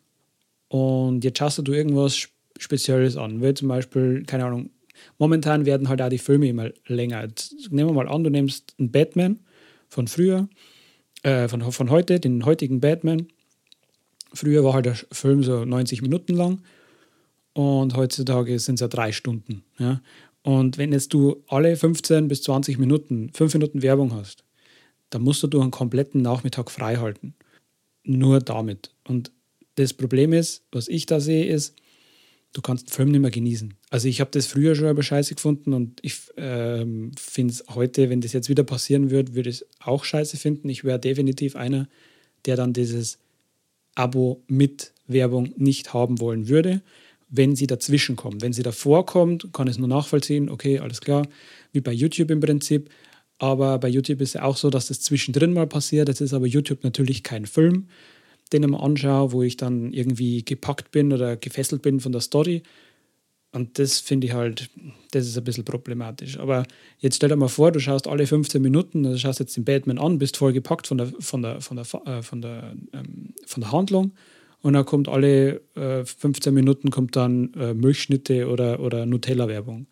Und 0.67 1.23
jetzt 1.23 1.39
schaust 1.39 1.59
du 1.67 1.71
irgendwas 1.71 2.29
Spezielles 2.57 3.17
an, 3.17 3.41
wie 3.41 3.53
zum 3.53 3.67
Beispiel, 3.67 4.23
keine 4.25 4.45
Ahnung, 4.45 4.69
momentan 5.17 5.65
werden 5.65 5.89
halt 5.89 6.01
auch 6.01 6.09
die 6.09 6.17
Filme 6.17 6.47
immer 6.47 6.69
länger. 6.87 7.23
Jetzt 7.23 7.71
nehmen 7.71 7.89
wir 7.89 7.93
mal 7.93 8.07
an, 8.07 8.23
du 8.23 8.29
nimmst 8.29 8.75
einen 8.77 8.91
Batman 8.91 9.39
von 9.87 10.07
früher, 10.07 10.47
äh, 11.23 11.47
von, 11.47 11.71
von 11.71 11.89
heute, 11.89 12.19
den 12.19 12.45
heutigen 12.45 12.79
Batman. 12.79 13.27
Früher 14.33 14.63
war 14.63 14.73
halt 14.73 14.85
der 14.85 14.95
Film 15.11 15.43
so 15.43 15.65
90 15.65 16.01
Minuten 16.03 16.35
lang 16.35 16.61
und 17.53 17.95
heutzutage 17.95 18.59
sind 18.59 18.75
es 18.75 18.81
ja 18.81 18.87
drei 18.87 19.11
Stunden. 19.11 19.63
Ja? 19.79 20.01
Und 20.43 20.77
wenn 20.77 20.93
jetzt 20.93 21.13
du 21.13 21.43
alle 21.47 21.75
15 21.75 22.27
bis 22.27 22.43
20 22.43 22.77
Minuten, 22.77 23.31
5 23.33 23.53
Minuten 23.53 23.81
Werbung 23.81 24.13
hast, 24.13 24.43
dann 25.09 25.21
musst 25.21 25.43
du 25.43 25.47
durch 25.47 25.63
einen 25.63 25.71
kompletten 25.71 26.21
Nachmittag 26.21 26.71
frei 26.71 26.97
halten. 26.97 27.35
Nur 28.03 28.39
damit. 28.39 28.91
Und 29.07 29.31
das 29.75 29.93
Problem 29.93 30.33
ist, 30.33 30.63
was 30.71 30.87
ich 30.87 31.05
da 31.05 31.19
sehe, 31.19 31.45
ist, 31.45 31.75
du 32.53 32.61
kannst 32.61 32.87
den 32.87 32.93
Film 32.93 33.11
nicht 33.11 33.21
mehr 33.21 33.31
genießen. 33.31 33.73
Also 33.89 34.07
ich 34.07 34.21
habe 34.21 34.31
das 34.31 34.47
früher 34.47 34.75
schon 34.75 34.87
aber 34.87 35.03
scheiße 35.03 35.35
gefunden 35.35 35.73
und 35.73 35.99
ich 36.01 36.15
ähm, 36.37 37.11
finde 37.17 37.53
es 37.53 37.63
heute, 37.69 38.09
wenn 38.09 38.21
das 38.21 38.33
jetzt 38.33 38.49
wieder 38.49 38.63
passieren 38.63 39.11
würde, 39.11 39.35
würde 39.35 39.49
ich 39.49 39.61
es 39.61 39.67
auch 39.79 40.03
scheiße 40.03 40.37
finden. 40.37 40.69
Ich 40.69 40.83
wäre 40.83 40.99
definitiv 40.99 41.55
einer, 41.55 41.87
der 42.45 42.55
dann 42.55 42.73
dieses 42.73 43.19
Abo 43.95 44.43
mit 44.47 44.93
Werbung 45.07 45.53
nicht 45.57 45.93
haben 45.93 46.19
wollen 46.19 46.47
würde, 46.47 46.81
wenn 47.29 47.55
sie 47.55 47.67
dazwischen 47.67 48.15
kommt. 48.15 48.41
Wenn 48.41 48.53
sie 48.53 48.63
davor 48.63 49.05
kommt, 49.05 49.53
kann 49.53 49.67
es 49.67 49.77
nur 49.77 49.87
nachvollziehen, 49.87 50.49
okay, 50.49 50.79
alles 50.79 51.01
klar, 51.01 51.27
wie 51.71 51.81
bei 51.81 51.91
YouTube 51.91 52.31
im 52.31 52.39
Prinzip. 52.39 52.89
Aber 53.37 53.77
bei 53.77 53.87
YouTube 53.87 54.21
ist 54.21 54.35
es 54.35 54.41
auch 54.41 54.57
so, 54.57 54.69
dass 54.69 54.87
das 54.87 55.01
zwischendrin 55.01 55.53
mal 55.53 55.67
passiert. 55.67 56.09
Es 56.09 56.21
ist 56.21 56.33
aber 56.33 56.47
YouTube 56.47 56.83
natürlich 56.83 57.23
kein 57.23 57.45
Film, 57.45 57.87
den 58.51 58.63
ich 58.63 58.69
mir 58.69 58.81
anschaue, 58.81 59.31
wo 59.31 59.43
ich 59.43 59.55
dann 59.55 59.93
irgendwie 59.93 60.43
gepackt 60.43 60.91
bin 60.91 61.13
oder 61.13 61.37
gefesselt 61.37 61.81
bin 61.81 61.99
von 61.99 62.11
der 62.11 62.21
Story. 62.21 62.63
Und 63.51 63.79
das 63.79 63.99
finde 63.99 64.27
ich 64.27 64.33
halt, 64.33 64.69
das 65.11 65.25
ist 65.25 65.37
ein 65.37 65.43
bisschen 65.43 65.65
problematisch. 65.65 66.37
Aber 66.37 66.65
jetzt 66.99 67.15
stell 67.15 67.29
dir 67.29 67.35
mal 67.35 67.47
vor, 67.47 67.71
du 67.71 67.79
schaust 67.79 68.07
alle 68.07 68.27
15 68.27 68.61
Minuten, 68.61 69.03
du 69.03 69.17
schaust 69.17 69.39
jetzt 69.39 69.55
den 69.55 69.65
Batman 69.65 69.97
an, 69.97 70.19
bist 70.19 70.37
voll 70.37 70.53
gepackt 70.53 70.87
von 70.87 70.97
der, 70.97 71.07
von 71.19 71.41
der, 71.41 71.61
von 71.61 71.77
der, 71.77 71.85
äh, 72.05 72.21
von 72.21 72.41
der, 72.41 72.75
ähm, 72.93 73.33
von 73.45 73.61
der 73.61 73.71
Handlung 73.71 74.11
und 74.61 74.73
dann 74.73 74.85
kommt 74.85 75.07
alle 75.07 75.61
äh, 75.75 76.03
15 76.03 76.53
Minuten 76.53 76.89
kommt 76.91 77.15
dann 77.15 77.53
äh, 77.53 77.73
Milchschnitte 77.73 78.47
oder, 78.47 78.79
oder 78.79 79.05
Nutella-Werbung. 79.05 79.87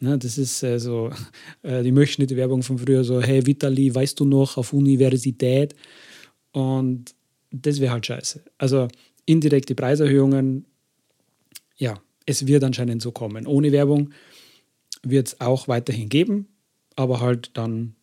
Ne, 0.00 0.18
das 0.18 0.38
ist 0.38 0.62
äh, 0.64 0.80
so 0.80 1.10
äh, 1.62 1.82
die 1.82 1.92
Milchschnitte-Werbung 1.92 2.62
von 2.62 2.78
früher, 2.78 3.04
so, 3.04 3.22
hey 3.22 3.46
Vitali, 3.46 3.94
weißt 3.94 4.18
du 4.18 4.24
noch, 4.24 4.56
auf 4.56 4.72
Universität? 4.72 5.76
Und 6.50 7.14
das 7.52 7.80
wäre 7.80 7.92
halt 7.92 8.06
scheiße. 8.06 8.42
Also 8.58 8.88
indirekte 9.26 9.74
Preiserhöhungen, 9.74 10.64
ja, 11.76 12.00
es 12.26 12.46
wird 12.46 12.64
anscheinend 12.64 13.02
so 13.02 13.12
kommen. 13.12 13.46
Ohne 13.46 13.70
Werbung 13.70 14.10
wird 15.02 15.28
es 15.28 15.40
auch 15.40 15.68
weiterhin 15.68 16.08
geben, 16.08 16.48
aber 16.96 17.20
halt 17.20 17.50
dann 17.54 17.94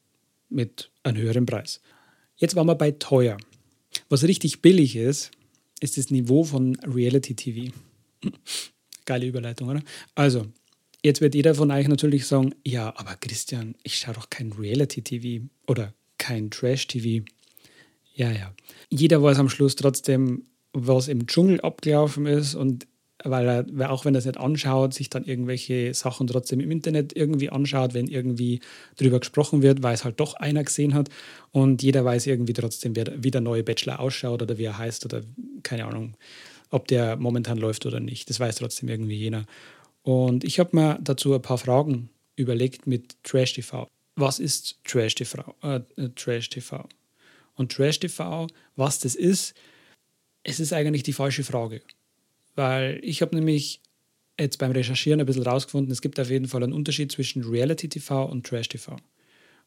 mit 0.50 0.91
einem 1.03 1.22
höheren 1.22 1.46
Preis. 1.46 1.82
Jetzt 2.38 2.56
waren 2.56 2.68
wir 2.68 2.75
bei 2.75 2.91
teuer. 2.91 3.38
Was 4.08 4.24
richtig 4.24 4.62
billig 4.62 4.96
ist, 4.96 5.32
ist 5.79 5.98
das 5.98 6.09
Niveau 6.09 6.43
von 6.43 6.75
Reality 6.81 7.36
TV. 7.36 7.74
Geile 9.05 9.27
Überleitung, 9.27 9.69
oder? 9.69 9.81
Also, 10.15 10.45
jetzt 11.03 11.21
wird 11.21 11.36
jeder 11.36 11.55
von 11.55 11.71
euch 11.71 11.88
natürlich 11.88 12.27
sagen, 12.27 12.53
ja, 12.65 12.93
aber 12.98 13.15
Christian, 13.15 13.75
ich 13.83 13.98
schaue 13.98 14.15
doch 14.15 14.29
kein 14.29 14.51
Reality 14.51 15.01
TV 15.01 15.45
oder 15.67 15.93
kein 16.17 16.51
Trash 16.51 16.88
TV. 16.88 17.25
Ja, 18.13 18.31
ja. 18.31 18.53
Jeder 18.89 19.24
weiß 19.24 19.39
am 19.39 19.50
Schluss 19.50 19.75
trotzdem, 19.75 20.43
was 20.74 21.07
im 21.07 21.25
Dschungel 21.25 21.62
abgelaufen 21.62 22.25
ist 22.25 22.55
und 22.55 22.86
weil 23.23 23.47
er, 23.47 23.91
auch 23.91 24.05
wenn 24.05 24.15
er 24.15 24.19
es 24.19 24.25
nicht 24.25 24.38
anschaut, 24.38 24.93
sich 24.93 25.09
dann 25.09 25.25
irgendwelche 25.25 25.93
Sachen 25.93 26.27
trotzdem 26.27 26.59
im 26.59 26.71
Internet 26.71 27.15
irgendwie 27.15 27.49
anschaut, 27.49 27.93
wenn 27.93 28.07
irgendwie 28.07 28.61
drüber 28.97 29.19
gesprochen 29.19 29.61
wird, 29.61 29.83
weil 29.83 29.93
es 29.93 30.05
halt 30.05 30.19
doch 30.19 30.35
einer 30.35 30.63
gesehen 30.63 30.93
hat 30.93 31.09
und 31.51 31.83
jeder 31.83 32.05
weiß 32.05 32.27
irgendwie 32.27 32.53
trotzdem, 32.53 32.95
wer, 32.95 33.11
wie 33.17 33.31
der 33.31 33.41
neue 33.41 33.63
Bachelor 33.63 33.99
ausschaut 33.99 34.41
oder 34.41 34.57
wie 34.57 34.63
er 34.63 34.77
heißt 34.77 35.05
oder 35.05 35.21
keine 35.63 35.85
Ahnung, 35.85 36.15
ob 36.69 36.88
der 36.88 37.17
momentan 37.17 37.57
läuft 37.57 37.85
oder 37.85 37.99
nicht. 37.99 38.29
Das 38.29 38.39
weiß 38.39 38.57
trotzdem 38.57 38.89
irgendwie 38.89 39.15
jeder. 39.15 39.45
Und 40.03 40.43
ich 40.43 40.59
habe 40.59 40.75
mir 40.75 40.99
dazu 41.01 41.33
ein 41.33 41.41
paar 41.41 41.57
Fragen 41.57 42.09
überlegt 42.35 42.88
mit 42.88 43.21
Trash 43.23 43.53
TV. 43.53 43.88
Was 44.15 44.39
ist 44.39 44.79
Trash 44.85 45.15
TV? 45.15 45.55
Äh, 45.61 45.81
äh, 45.97 46.09
Trash 46.15 46.49
TV? 46.49 46.88
Und 47.55 47.71
Trash 47.71 47.99
TV, 47.99 48.47
was 48.75 48.99
das 48.99 49.15
ist, 49.15 49.53
es 50.43 50.59
ist 50.59 50.71
eigentlich 50.71 51.03
die 51.03 51.13
falsche 51.13 51.43
Frage. 51.43 51.81
Weil 52.60 53.00
ich 53.04 53.22
habe 53.22 53.38
nämlich 53.38 53.80
jetzt 54.38 54.58
beim 54.58 54.72
Recherchieren 54.72 55.22
ein 55.22 55.25
bisschen 55.25 55.48
rausgefunden, 55.48 55.94
es 55.94 56.01
gibt 56.01 56.20
auf 56.20 56.30
jeden 56.30 56.50
Fall 56.50 56.62
einen 56.62 56.74
Unterschied 56.74 57.10
zwischen 57.10 57.42
Reality 57.42 57.88
TV 57.88 58.25
und 58.25 58.46
Trash 58.46 58.68
TV. 58.68 58.98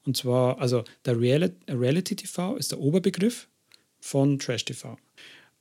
Und 0.05 0.19
zwar, 0.19 0.61
also 0.61 0.85
der 1.07 1.19
Reality 1.19 2.17
TV 2.17 2.55
ist 2.57 2.71
der 2.71 2.81
Oberbegriff 2.81 3.49
von 3.99 4.39
Trash 4.39 4.67
TV. 4.67 4.99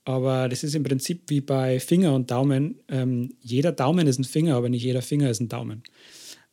Aber 0.04 0.50
das 0.50 0.66
ist 0.66 0.76
im 0.76 0.84
Prinzip 0.84 1.22
wie 1.28 1.40
bei 1.40 1.80
Finger 1.80 2.16
und 2.16 2.30
Daumen. 2.30 2.82
Ähm, 2.90 3.34
jeder 3.40 3.72
Daumen 3.72 4.08
ist 4.08 4.20
ein 4.20 4.26
Finger, 4.26 4.58
aber 4.58 4.68
nicht 4.68 4.84
jeder 4.84 5.02
Finger 5.02 5.30
ist 5.30 5.40
ein 5.40 5.48
Daumen. 5.48 5.84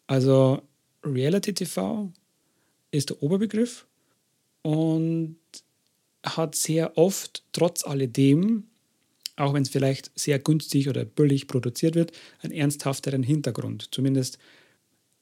Also 0.07 0.63
Reality 1.03 1.55
TV 1.55 2.13
ist 2.93 3.11
der 3.11 3.21
Oberbegriff 3.21 3.85
und 4.63 5.39
hat 6.25 6.55
sehr 6.55 6.97
oft 6.97 7.43
trotz 7.51 7.85
alledem 7.85 8.68
auch 9.39 9.55
wenn 9.55 9.63
es 9.63 9.69
vielleicht 9.69 10.11
sehr 10.19 10.39
günstig 10.39 10.89
oder 10.89 11.05
billig 11.05 11.47
produziert 11.47 11.95
wird, 11.95 12.13
einen 12.41 12.53
ernsthafteren 12.53 13.23
Hintergrund, 13.23 13.89
zumindest 13.91 14.39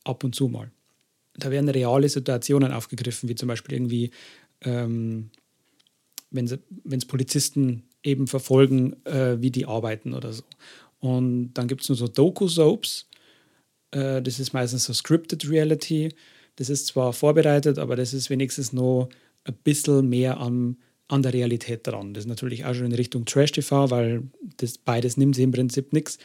ab 0.05 0.25
und 0.25 0.35
zu 0.35 0.49
mal. 0.49 0.71
Da 1.35 1.51
werden 1.51 1.69
reale 1.69 2.09
Situationen 2.09 2.73
aufgegriffen, 2.73 3.29
wie 3.29 3.35
zum 3.35 3.49
Beispiel 3.49 3.75
irgendwie, 3.75 4.11
ähm, 4.63 5.31
wenn 6.31 6.47
es 6.47 7.05
Polizisten 7.05 7.85
eben 8.03 8.27
verfolgen, 8.27 8.97
äh, 9.05 9.41
wie 9.41 9.51
die 9.51 9.67
arbeiten 9.67 10.15
oder 10.15 10.33
so. 10.33 10.45
Und 11.01 11.53
dann 11.55 11.69
gibt 11.69 11.83
es 11.83 11.89
nur 11.89 11.97
so 11.97 12.09
Doku-Soaps, 12.09 13.07
äh, 13.91 14.23
das 14.23 14.39
ist 14.39 14.53
meistens 14.53 14.85
so 14.85 14.93
Scripted 14.93 15.49
Reality. 15.49 16.15
Das 16.57 16.71
ist 16.71 16.87
zwar 16.87 17.13
vorbereitet, 17.13 17.79
aber 17.79 17.97
das 17.97 18.15
ist 18.15 18.31
wenigstens 18.31 18.73
noch 18.73 19.09
ein 19.45 19.55
bisschen 19.65 20.09
mehr 20.09 20.39
am 20.39 20.77
an 21.09 21.23
der 21.23 21.33
Realität 21.33 21.87
dran. 21.87 22.15
Das 22.15 22.25
ist 22.25 22.29
natürlich 22.29 22.65
auch 22.65 22.75
schon 22.75 22.87
in 22.87 22.93
Richtung 22.93 23.25
Trash-TV, 23.25 23.91
weil 23.91 24.23
das 24.57 24.79
beides 24.79 25.17
nimmt 25.17 25.37
sie 25.37 25.45
im 25.45 25.53
Prinzip 25.53 25.93
nichts. 25.93 26.19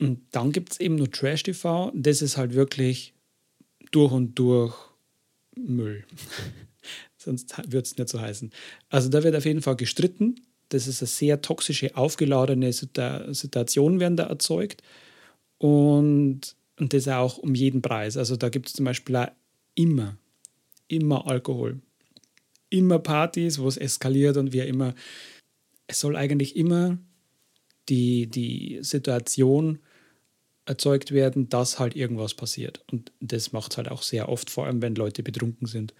Und 0.00 0.22
dann 0.32 0.52
gibt 0.52 0.72
es 0.72 0.80
eben 0.80 0.96
nur 0.96 1.10
Trash-TV. 1.10 1.92
Das 1.94 2.20
ist 2.22 2.36
halt 2.36 2.54
wirklich 2.54 3.14
durch 3.92 4.12
und 4.12 4.38
durch 4.38 4.74
Müll. 5.56 6.04
Sonst 7.16 7.56
würde 7.58 7.86
es 7.86 7.96
nicht 7.96 8.08
so 8.08 8.20
heißen. 8.20 8.50
Also 8.90 9.08
da 9.08 9.22
wird 9.22 9.36
auf 9.36 9.44
jeden 9.44 9.62
Fall 9.62 9.76
gestritten. 9.76 10.34
Das 10.70 10.88
ist 10.88 11.00
eine 11.00 11.08
sehr 11.08 11.40
toxische, 11.40 11.96
aufgeladene 11.96 12.72
Situation, 12.72 14.00
werden 14.00 14.16
da 14.16 14.24
erzeugt. 14.24 14.82
Und, 15.58 16.56
und 16.78 16.92
das 16.92 17.06
auch 17.06 17.38
um 17.38 17.54
jeden 17.54 17.80
Preis. 17.80 18.16
Also 18.16 18.36
da 18.36 18.48
gibt 18.48 18.68
es 18.68 18.72
zum 18.74 18.84
Beispiel 18.84 19.16
auch 19.16 19.28
immer, 19.74 20.18
immer 20.88 21.26
Alkohol 21.26 21.80
immer 22.74 22.98
Partys, 22.98 23.58
wo 23.58 23.68
es 23.68 23.76
eskaliert 23.76 24.36
und 24.36 24.52
wie 24.52 24.60
immer. 24.60 24.94
Es 25.86 26.00
soll 26.00 26.16
eigentlich 26.16 26.56
immer 26.56 26.98
die, 27.88 28.26
die 28.26 28.78
Situation 28.82 29.78
erzeugt 30.66 31.12
werden, 31.12 31.48
dass 31.48 31.78
halt 31.78 31.94
irgendwas 31.94 32.34
passiert. 32.34 32.82
Und 32.90 33.12
das 33.20 33.52
macht 33.52 33.72
es 33.72 33.76
halt 33.76 33.90
auch 33.90 34.02
sehr 34.02 34.28
oft, 34.28 34.50
vor 34.50 34.66
allem 34.66 34.82
wenn 34.82 34.94
Leute 34.94 35.22
betrunken 35.22 35.66
sind. 35.66 35.94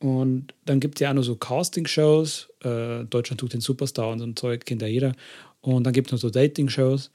Und 0.00 0.54
dann 0.64 0.80
gibt 0.80 0.96
es 0.96 1.00
ja 1.00 1.10
auch 1.10 1.14
noch 1.14 1.22
so 1.22 1.36
Casting-Shows. 1.36 2.48
Äh, 2.64 3.04
Deutschland 3.04 3.40
tut 3.40 3.52
den 3.52 3.60
Superstar 3.60 4.10
und 4.10 4.18
so 4.18 4.26
ein 4.26 4.36
Zeug, 4.36 4.66
kennt 4.66 4.82
ja 4.82 4.88
jeder. 4.88 5.14
Und 5.60 5.84
dann 5.84 5.92
gibt 5.92 6.08
es 6.08 6.12
noch 6.12 6.18
so 6.18 6.30
Dating-Shows. 6.30 7.12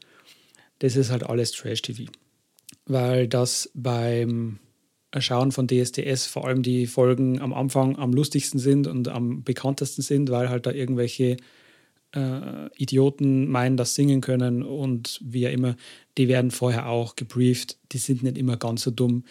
Das 0.79 0.95
ist 0.95 1.11
halt 1.11 1.23
alles 1.23 1.51
Trash-TV. 1.51 2.09
Weil 2.85 3.27
das 3.27 3.69
beim 3.73 4.59
Schauen 5.19 5.51
von 5.51 5.67
DSDS 5.67 6.25
vor 6.25 6.45
allem 6.47 6.63
die 6.63 6.85
Folgen 6.85 7.39
am 7.41 7.53
Anfang 7.53 7.97
am 7.97 8.11
lustigsten 8.11 8.59
sind 8.59 8.87
und 8.87 9.07
am 9.07 9.43
bekanntesten 9.43 10.01
sind, 10.01 10.29
weil 10.29 10.49
halt 10.49 10.65
da 10.65 10.71
irgendwelche 10.71 11.37
äh, 12.13 12.67
Idioten 12.75 13.47
meinen, 13.47 13.77
das 13.77 13.95
singen 13.95 14.21
können 14.21 14.63
und 14.63 15.19
wie 15.23 15.47
auch 15.47 15.51
immer, 15.51 15.75
die 16.17 16.27
werden 16.27 16.51
vorher 16.51 16.89
auch 16.89 17.15
gebrieft. 17.15 17.77
Die 17.91 17.97
sind 17.97 18.23
nicht 18.23 18.37
immer 18.37 18.57
ganz 18.57 18.81
so 18.81 18.91
dumm. 18.91 19.23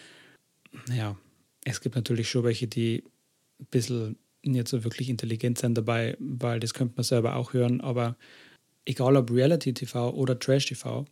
Ja, 0.95 1.15
es 1.63 1.81
gibt 1.81 1.95
natürlich 1.95 2.29
schon 2.29 2.43
welche, 2.43 2.67
die 2.67 3.03
ein 3.59 3.67
bisschen 3.69 4.17
nicht 4.43 4.67
so 4.67 4.83
wirklich 4.83 5.09
intelligent 5.09 5.57
sind 5.57 5.77
dabei, 5.77 6.15
weil 6.19 6.59
das 6.59 6.73
könnte 6.73 6.93
man 6.95 7.03
selber 7.03 7.35
auch 7.35 7.53
hören, 7.53 7.81
aber 7.81 8.15
egal 8.85 9.17
ob 9.17 9.31
Reality 9.31 9.73
TV 9.73 10.13
oder 10.13 10.39
Trash 10.39 10.67
TV, 10.67 11.05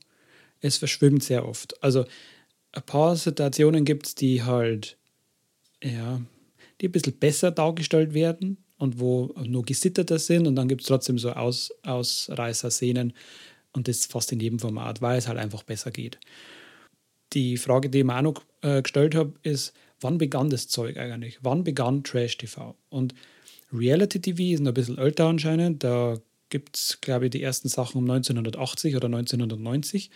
es 0.61 0.77
verschwimmt 0.77 1.23
sehr 1.23 1.47
oft. 1.47 1.81
Also 1.83 2.05
ein 2.75 2.83
paar 2.83 3.15
Situationen 3.15 3.85
gibt 3.85 4.05
es, 4.05 4.15
die 4.15 4.43
halt, 4.43 4.97
ja, 5.81 6.21
die 6.81 6.87
ein 6.87 6.91
bisschen 6.91 7.17
besser 7.17 7.51
dargestellt 7.51 8.13
werden 8.13 8.57
und 8.77 8.99
wo 8.99 9.33
nur 9.43 9.63
gesitterter 9.63 10.19
sind 10.19 10.45
und 10.45 10.55
dann 10.55 10.67
gibt 10.67 10.81
es 10.81 10.87
trotzdem 10.87 11.17
so 11.17 11.31
Aus, 11.31 11.71
Ausreißer-Szenen 11.83 13.13
und 13.71 13.87
das 13.87 14.05
fast 14.05 14.31
in 14.31 14.39
jedem 14.39 14.59
Format, 14.59 15.01
weil 15.01 15.17
es 15.17 15.27
halt 15.27 15.39
einfach 15.39 15.63
besser 15.63 15.91
geht. 15.91 16.19
Die 17.33 17.57
Frage, 17.57 17.89
die 17.89 17.99
ich 17.99 18.03
mir 18.03 18.17
auch 18.17 18.21
noch 18.21 18.41
äh, 18.61 18.81
gestellt 18.81 19.15
habe, 19.15 19.33
ist, 19.43 19.73
wann 20.01 20.17
begann 20.17 20.49
das 20.49 20.67
Zeug 20.67 20.97
eigentlich? 20.97 21.39
Wann 21.41 21.63
begann 21.63 22.03
Trash 22.03 22.37
TV? 22.37 22.75
Und 22.89 23.15
Reality 23.73 24.19
TV 24.19 24.53
ist 24.53 24.59
noch 24.59 24.71
ein 24.71 24.73
bisschen 24.73 24.97
älter 24.97 25.25
anscheinend. 25.25 25.83
Da 25.83 26.19
gibt 26.49 26.77
es, 26.77 26.99
glaube 27.01 27.25
ich, 27.25 27.31
die 27.31 27.41
ersten 27.41 27.69
Sachen 27.69 27.97
um 27.97 28.09
1980 28.09 28.95
oder 28.95 29.07
1990. 29.07 30.11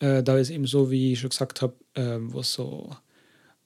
Äh, 0.00 0.22
da 0.22 0.36
ist 0.36 0.50
eben 0.50 0.66
so, 0.66 0.90
wie 0.90 1.12
ich 1.12 1.20
schon 1.20 1.30
gesagt 1.30 1.62
habe, 1.62 1.74
äh, 1.94 2.18
wo 2.20 2.42
so, 2.42 2.96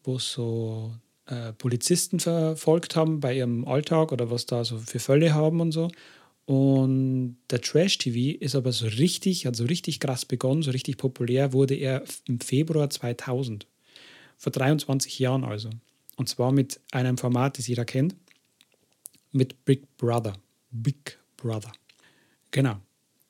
wo 0.03 0.19
so 0.19 0.93
äh, 1.27 1.53
Polizisten 1.55 2.21
verfolgt 2.21 2.97
haben 2.97 3.21
bei 3.21 3.37
ihrem 3.37 3.67
Alltag 3.67 4.13
oder 4.13 4.31
was 4.31 4.45
da 4.47 4.65
so 4.65 4.79
für 4.79 4.99
Fälle 4.99 5.33
haben 5.33 5.61
und 5.61 5.73
so. 5.73 5.91
Und 6.47 7.39
der 7.49 7.63
Trash-TV 7.63 8.39
ist 8.39 8.55
aber 8.55 8.73
so 8.73 8.87
richtig, 8.87 9.47
hat 9.47 9.57
so 9.57 9.65
richtig 9.65 10.01
krass 10.01 10.27
begonnen, 10.27 10.63
so 10.63 10.73
richtig 10.73 10.99
populär 10.99 11.55
wurde 11.55 11.75
er 11.75 12.05
im 12.27 12.41
Februar 12.41 12.91
2000. 12.91 13.67
Vor 14.37 14.53
23 14.53 15.19
Jahren 15.21 15.45
also. 15.45 15.71
Und 16.17 16.29
zwar 16.29 16.53
mit 16.53 16.81
einem 16.93 17.17
Format, 17.17 17.57
das 17.57 17.67
jeder 17.67 17.87
kennt, 17.87 18.15
mit 19.33 19.65
Big 19.65 19.97
Brother. 19.97 20.35
Big 20.71 21.19
Brother. 21.37 21.73
Genau. 22.51 22.77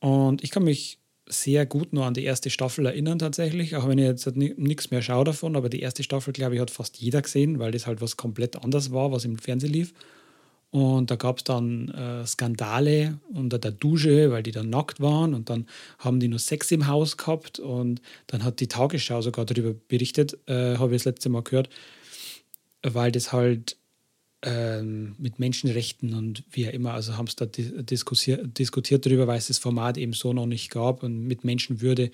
Und 0.00 0.42
ich 0.42 0.50
kann 0.50 0.64
mich 0.64 0.98
sehr 1.26 1.64
gut 1.66 1.92
nur 1.92 2.04
an 2.04 2.14
die 2.14 2.24
erste 2.24 2.50
Staffel 2.50 2.86
erinnern 2.86 3.18
tatsächlich, 3.18 3.76
auch 3.76 3.88
wenn 3.88 3.98
ich 3.98 4.04
jetzt 4.04 4.36
nichts 4.36 4.90
mehr 4.90 5.02
schaue 5.02 5.24
davon, 5.24 5.56
aber 5.56 5.68
die 5.68 5.80
erste 5.80 6.02
Staffel, 6.02 6.32
glaube 6.32 6.54
ich, 6.54 6.60
hat 6.60 6.70
fast 6.70 6.98
jeder 6.98 7.22
gesehen, 7.22 7.58
weil 7.58 7.72
das 7.72 7.86
halt 7.86 8.00
was 8.00 8.16
komplett 8.16 8.62
anders 8.62 8.92
war, 8.92 9.10
was 9.10 9.24
im 9.24 9.38
Fernsehen 9.38 9.72
lief. 9.72 9.94
Und 10.70 11.10
da 11.10 11.14
gab 11.14 11.38
es 11.38 11.44
dann 11.44 11.88
äh, 11.90 12.26
Skandale 12.26 13.20
unter 13.32 13.60
der 13.60 13.70
Dusche, 13.70 14.32
weil 14.32 14.42
die 14.42 14.50
dann 14.50 14.70
nackt 14.70 15.00
waren 15.00 15.32
und 15.32 15.48
dann 15.48 15.66
haben 16.00 16.18
die 16.18 16.26
nur 16.26 16.40
Sex 16.40 16.72
im 16.72 16.88
Haus 16.88 17.16
gehabt 17.16 17.60
und 17.60 18.02
dann 18.26 18.42
hat 18.42 18.58
die 18.58 18.66
Tagesschau 18.66 19.22
sogar 19.22 19.44
darüber 19.44 19.72
berichtet, 19.72 20.36
äh, 20.46 20.76
habe 20.76 20.96
ich 20.96 21.02
das 21.02 21.12
letzte 21.12 21.28
Mal 21.28 21.44
gehört, 21.44 21.70
weil 22.82 23.12
das 23.12 23.32
halt 23.32 23.76
ähm, 24.44 25.14
mit 25.18 25.38
Menschenrechten 25.38 26.14
und 26.14 26.44
wie 26.50 26.64
immer, 26.64 26.92
also 26.92 27.16
haben 27.16 27.26
es 27.26 27.34
da 27.34 27.46
diskutiert, 27.46 28.58
diskutiert 28.58 29.06
darüber, 29.06 29.26
weil 29.26 29.38
es 29.38 29.48
das 29.48 29.58
Format 29.58 29.96
eben 29.96 30.12
so 30.12 30.32
noch 30.32 30.46
nicht 30.46 30.70
gab 30.70 31.02
und 31.02 31.26
mit 31.26 31.44
Menschenwürde, 31.44 32.10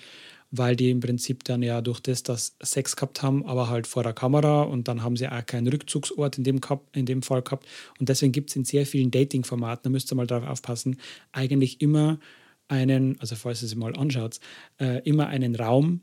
weil 0.53 0.77
die 0.77 0.91
im 0.91 1.01
Prinzip 1.01 1.43
dann 1.45 1.63
ja 1.63 1.81
durch 1.81 1.99
das, 2.01 2.23
dass 2.23 2.57
Sex 2.63 2.95
gehabt 2.95 3.23
haben, 3.23 3.45
aber 3.47 3.69
halt 3.69 3.89
vor 3.89 4.05
der 4.05 4.13
Kamera 4.13 4.63
und 4.63 4.87
dann 4.87 5.03
haben 5.03 5.17
sie 5.17 5.29
auch 5.29 5.45
keinen 5.45 5.67
Rückzugsort 5.67 6.39
in 6.39 6.45
dem, 6.45 6.61
in 6.93 7.07
dem 7.07 7.23
Fall 7.23 7.43
gehabt. 7.43 7.67
Und 7.99 8.09
deswegen 8.09 8.33
gibt 8.33 8.51
es 8.51 8.57
in 8.57 8.65
sehr 8.65 8.87
vielen 8.87 9.11
Dating-Formaten, 9.11 9.83
da 9.85 9.91
müsst 9.91 10.13
ihr 10.13 10.17
mal 10.17 10.27
darauf 10.27 10.49
aufpassen, 10.49 10.99
eigentlich 11.33 11.81
immer 11.81 12.21
einen, 12.69 13.19
also 13.21 13.35
falls 13.35 13.63
ihr 13.63 13.69
sie 13.69 13.77
mal 13.77 13.97
anschaut, 13.97 14.39
äh, 14.79 15.03
immer 15.03 15.27
einen 15.27 15.57
Raum, 15.57 16.03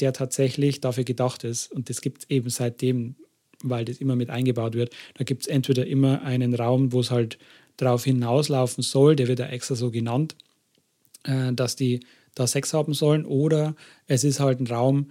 der 0.00 0.12
tatsächlich 0.12 0.80
dafür 0.80 1.04
gedacht 1.04 1.44
ist. 1.44 1.72
Und 1.72 1.88
das 1.88 2.02
gibt 2.02 2.24
es 2.24 2.30
eben 2.30 2.50
seitdem 2.50 3.16
weil 3.62 3.84
das 3.84 3.98
immer 3.98 4.16
mit 4.16 4.30
eingebaut 4.30 4.74
wird. 4.74 4.94
Da 5.14 5.24
gibt 5.24 5.42
es 5.42 5.48
entweder 5.48 5.86
immer 5.86 6.22
einen 6.22 6.54
Raum, 6.54 6.92
wo 6.92 7.00
es 7.00 7.10
halt 7.10 7.38
darauf 7.76 8.04
hinauslaufen 8.04 8.82
soll, 8.82 9.16
der 9.16 9.28
wird 9.28 9.38
ja 9.38 9.46
extra 9.46 9.74
so 9.74 9.90
genannt, 9.90 10.36
äh, 11.24 11.52
dass 11.52 11.76
die 11.76 12.00
da 12.34 12.46
Sex 12.46 12.72
haben 12.72 12.94
sollen, 12.94 13.24
oder 13.24 13.74
es 14.06 14.24
ist 14.24 14.40
halt 14.40 14.60
ein 14.60 14.66
Raum 14.66 15.10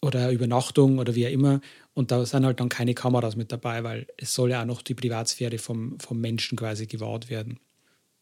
oder 0.00 0.30
Übernachtung 0.30 0.98
oder 0.98 1.14
wie 1.14 1.26
auch 1.26 1.32
immer 1.32 1.60
und 1.98 2.12
da 2.12 2.24
sind 2.24 2.46
halt 2.46 2.60
dann 2.60 2.68
keine 2.68 2.94
Kameras 2.94 3.34
mit 3.34 3.50
dabei, 3.50 3.82
weil 3.82 4.06
es 4.16 4.32
soll 4.32 4.50
ja 4.50 4.62
auch 4.62 4.66
noch 4.66 4.82
die 4.82 4.94
Privatsphäre 4.94 5.58
vom, 5.58 5.98
vom 5.98 6.20
Menschen 6.20 6.56
quasi 6.56 6.86
gewahrt 6.86 7.28
werden. 7.28 7.58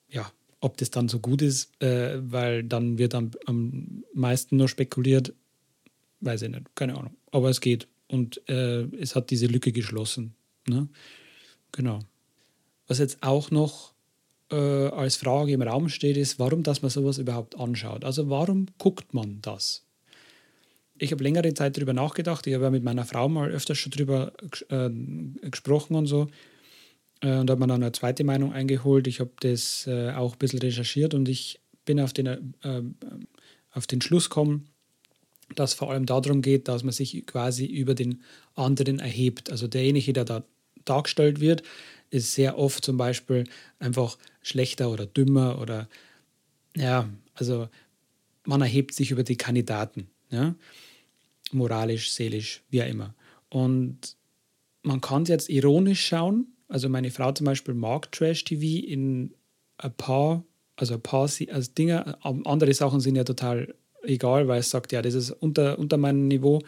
Ja, 0.08 0.32
ob 0.60 0.78
das 0.78 0.90
dann 0.90 1.10
so 1.10 1.18
gut 1.18 1.42
ist, 1.42 1.70
äh, 1.82 2.16
weil 2.18 2.64
dann 2.64 2.96
wird 2.96 3.14
am, 3.14 3.32
am 3.44 4.02
meisten 4.14 4.56
nur 4.56 4.70
spekuliert, 4.70 5.34
weiß 6.20 6.40
ich 6.40 6.48
nicht, 6.48 6.74
keine 6.74 6.96
Ahnung. 6.96 7.16
Aber 7.32 7.50
es 7.50 7.60
geht 7.60 7.86
und 8.08 8.48
äh, 8.48 8.82
es 8.96 9.16
hat 9.16 9.30
diese 9.30 9.46
Lücke 9.46 9.72
geschlossen. 9.72 10.34
Ne? 10.68 10.88
Genau. 11.72 12.00
Was 12.86 12.98
jetzt 12.98 13.22
auch 13.22 13.50
noch 13.50 13.94
äh, 14.50 14.56
als 14.88 15.16
Frage 15.16 15.52
im 15.52 15.62
Raum 15.62 15.88
steht, 15.88 16.16
ist, 16.16 16.38
warum 16.38 16.62
dass 16.62 16.82
man 16.82 16.90
sowas 16.90 17.18
überhaupt 17.18 17.58
anschaut. 17.58 18.04
Also 18.04 18.30
warum 18.30 18.66
guckt 18.78 19.12
man 19.12 19.40
das? 19.42 19.84
Ich 20.98 21.12
habe 21.12 21.22
längere 21.22 21.52
Zeit 21.52 21.76
darüber 21.76 21.92
nachgedacht. 21.92 22.46
Ich 22.46 22.54
habe 22.54 22.64
ja 22.64 22.70
mit 22.70 22.84
meiner 22.84 23.04
Frau 23.04 23.28
mal 23.28 23.50
öfters 23.50 23.76
schon 23.78 23.92
darüber 23.92 24.32
äh, 24.68 24.88
gesprochen 25.50 25.94
und 25.94 26.06
so. 26.06 26.28
Äh, 27.20 27.38
und 27.38 27.50
habe 27.50 27.60
mir 27.60 27.66
dann 27.66 27.82
eine 27.82 27.92
zweite 27.92 28.24
Meinung 28.24 28.52
eingeholt. 28.52 29.06
Ich 29.06 29.20
habe 29.20 29.32
das 29.40 29.86
äh, 29.86 30.12
auch 30.12 30.34
ein 30.34 30.38
bisschen 30.38 30.60
recherchiert 30.60 31.14
und 31.14 31.28
ich 31.28 31.60
bin 31.84 32.00
auf 32.00 32.12
den, 32.12 32.54
äh, 32.62 32.82
auf 33.72 33.86
den 33.86 34.00
Schluss 34.00 34.30
gekommen, 34.30 34.68
dass 35.54 35.74
vor 35.74 35.90
allem 35.90 36.06
darum 36.06 36.42
geht, 36.42 36.68
dass 36.68 36.82
man 36.82 36.92
sich 36.92 37.24
quasi 37.26 37.66
über 37.66 37.94
den 37.94 38.22
anderen 38.54 38.98
erhebt. 38.98 39.50
Also 39.50 39.68
derjenige, 39.68 40.12
der 40.12 40.24
da 40.24 40.44
dargestellt 40.84 41.40
wird, 41.40 41.62
ist 42.10 42.32
sehr 42.32 42.58
oft 42.58 42.84
zum 42.84 42.96
Beispiel 42.96 43.44
einfach 43.78 44.16
schlechter 44.42 44.90
oder 44.90 45.06
dümmer 45.06 45.60
oder 45.60 45.88
ja, 46.76 47.08
also 47.34 47.68
man 48.44 48.60
erhebt 48.60 48.94
sich 48.94 49.10
über 49.10 49.24
die 49.24 49.36
Kandidaten, 49.36 50.08
ja? 50.30 50.54
moralisch, 51.52 52.12
seelisch, 52.12 52.62
wie 52.70 52.82
auch 52.82 52.86
immer. 52.86 53.14
Und 53.48 54.16
man 54.82 55.00
kann 55.00 55.22
es 55.22 55.28
jetzt 55.28 55.48
ironisch 55.48 56.06
schauen. 56.06 56.46
Also 56.68 56.88
meine 56.88 57.10
Frau 57.10 57.32
zum 57.32 57.44
Beispiel 57.46 57.74
mag 57.74 58.10
Trash-TV 58.12 58.86
in 58.86 59.34
ein 59.78 59.92
paar, 59.94 60.44
also 60.76 60.94
ein 60.94 61.02
paar 61.02 61.22
also 61.22 61.72
Dinge, 61.72 62.18
andere 62.22 62.74
Sachen 62.74 63.00
sind 63.00 63.16
ja 63.16 63.24
total 63.24 63.74
egal, 64.06 64.48
weil 64.48 64.60
es 64.60 64.70
sagt, 64.70 64.92
ja, 64.92 65.02
das 65.02 65.14
ist 65.14 65.30
unter, 65.30 65.78
unter 65.78 65.96
meinem 65.96 66.28
Niveau. 66.28 66.62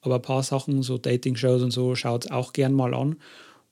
Aber 0.00 0.16
ein 0.16 0.22
paar 0.22 0.42
Sachen, 0.42 0.82
so 0.82 0.98
Dating-Shows 0.98 1.62
und 1.62 1.70
so, 1.70 1.94
schaut 1.94 2.26
es 2.26 2.30
auch 2.30 2.52
gern 2.52 2.74
mal 2.74 2.94
an. 2.94 3.16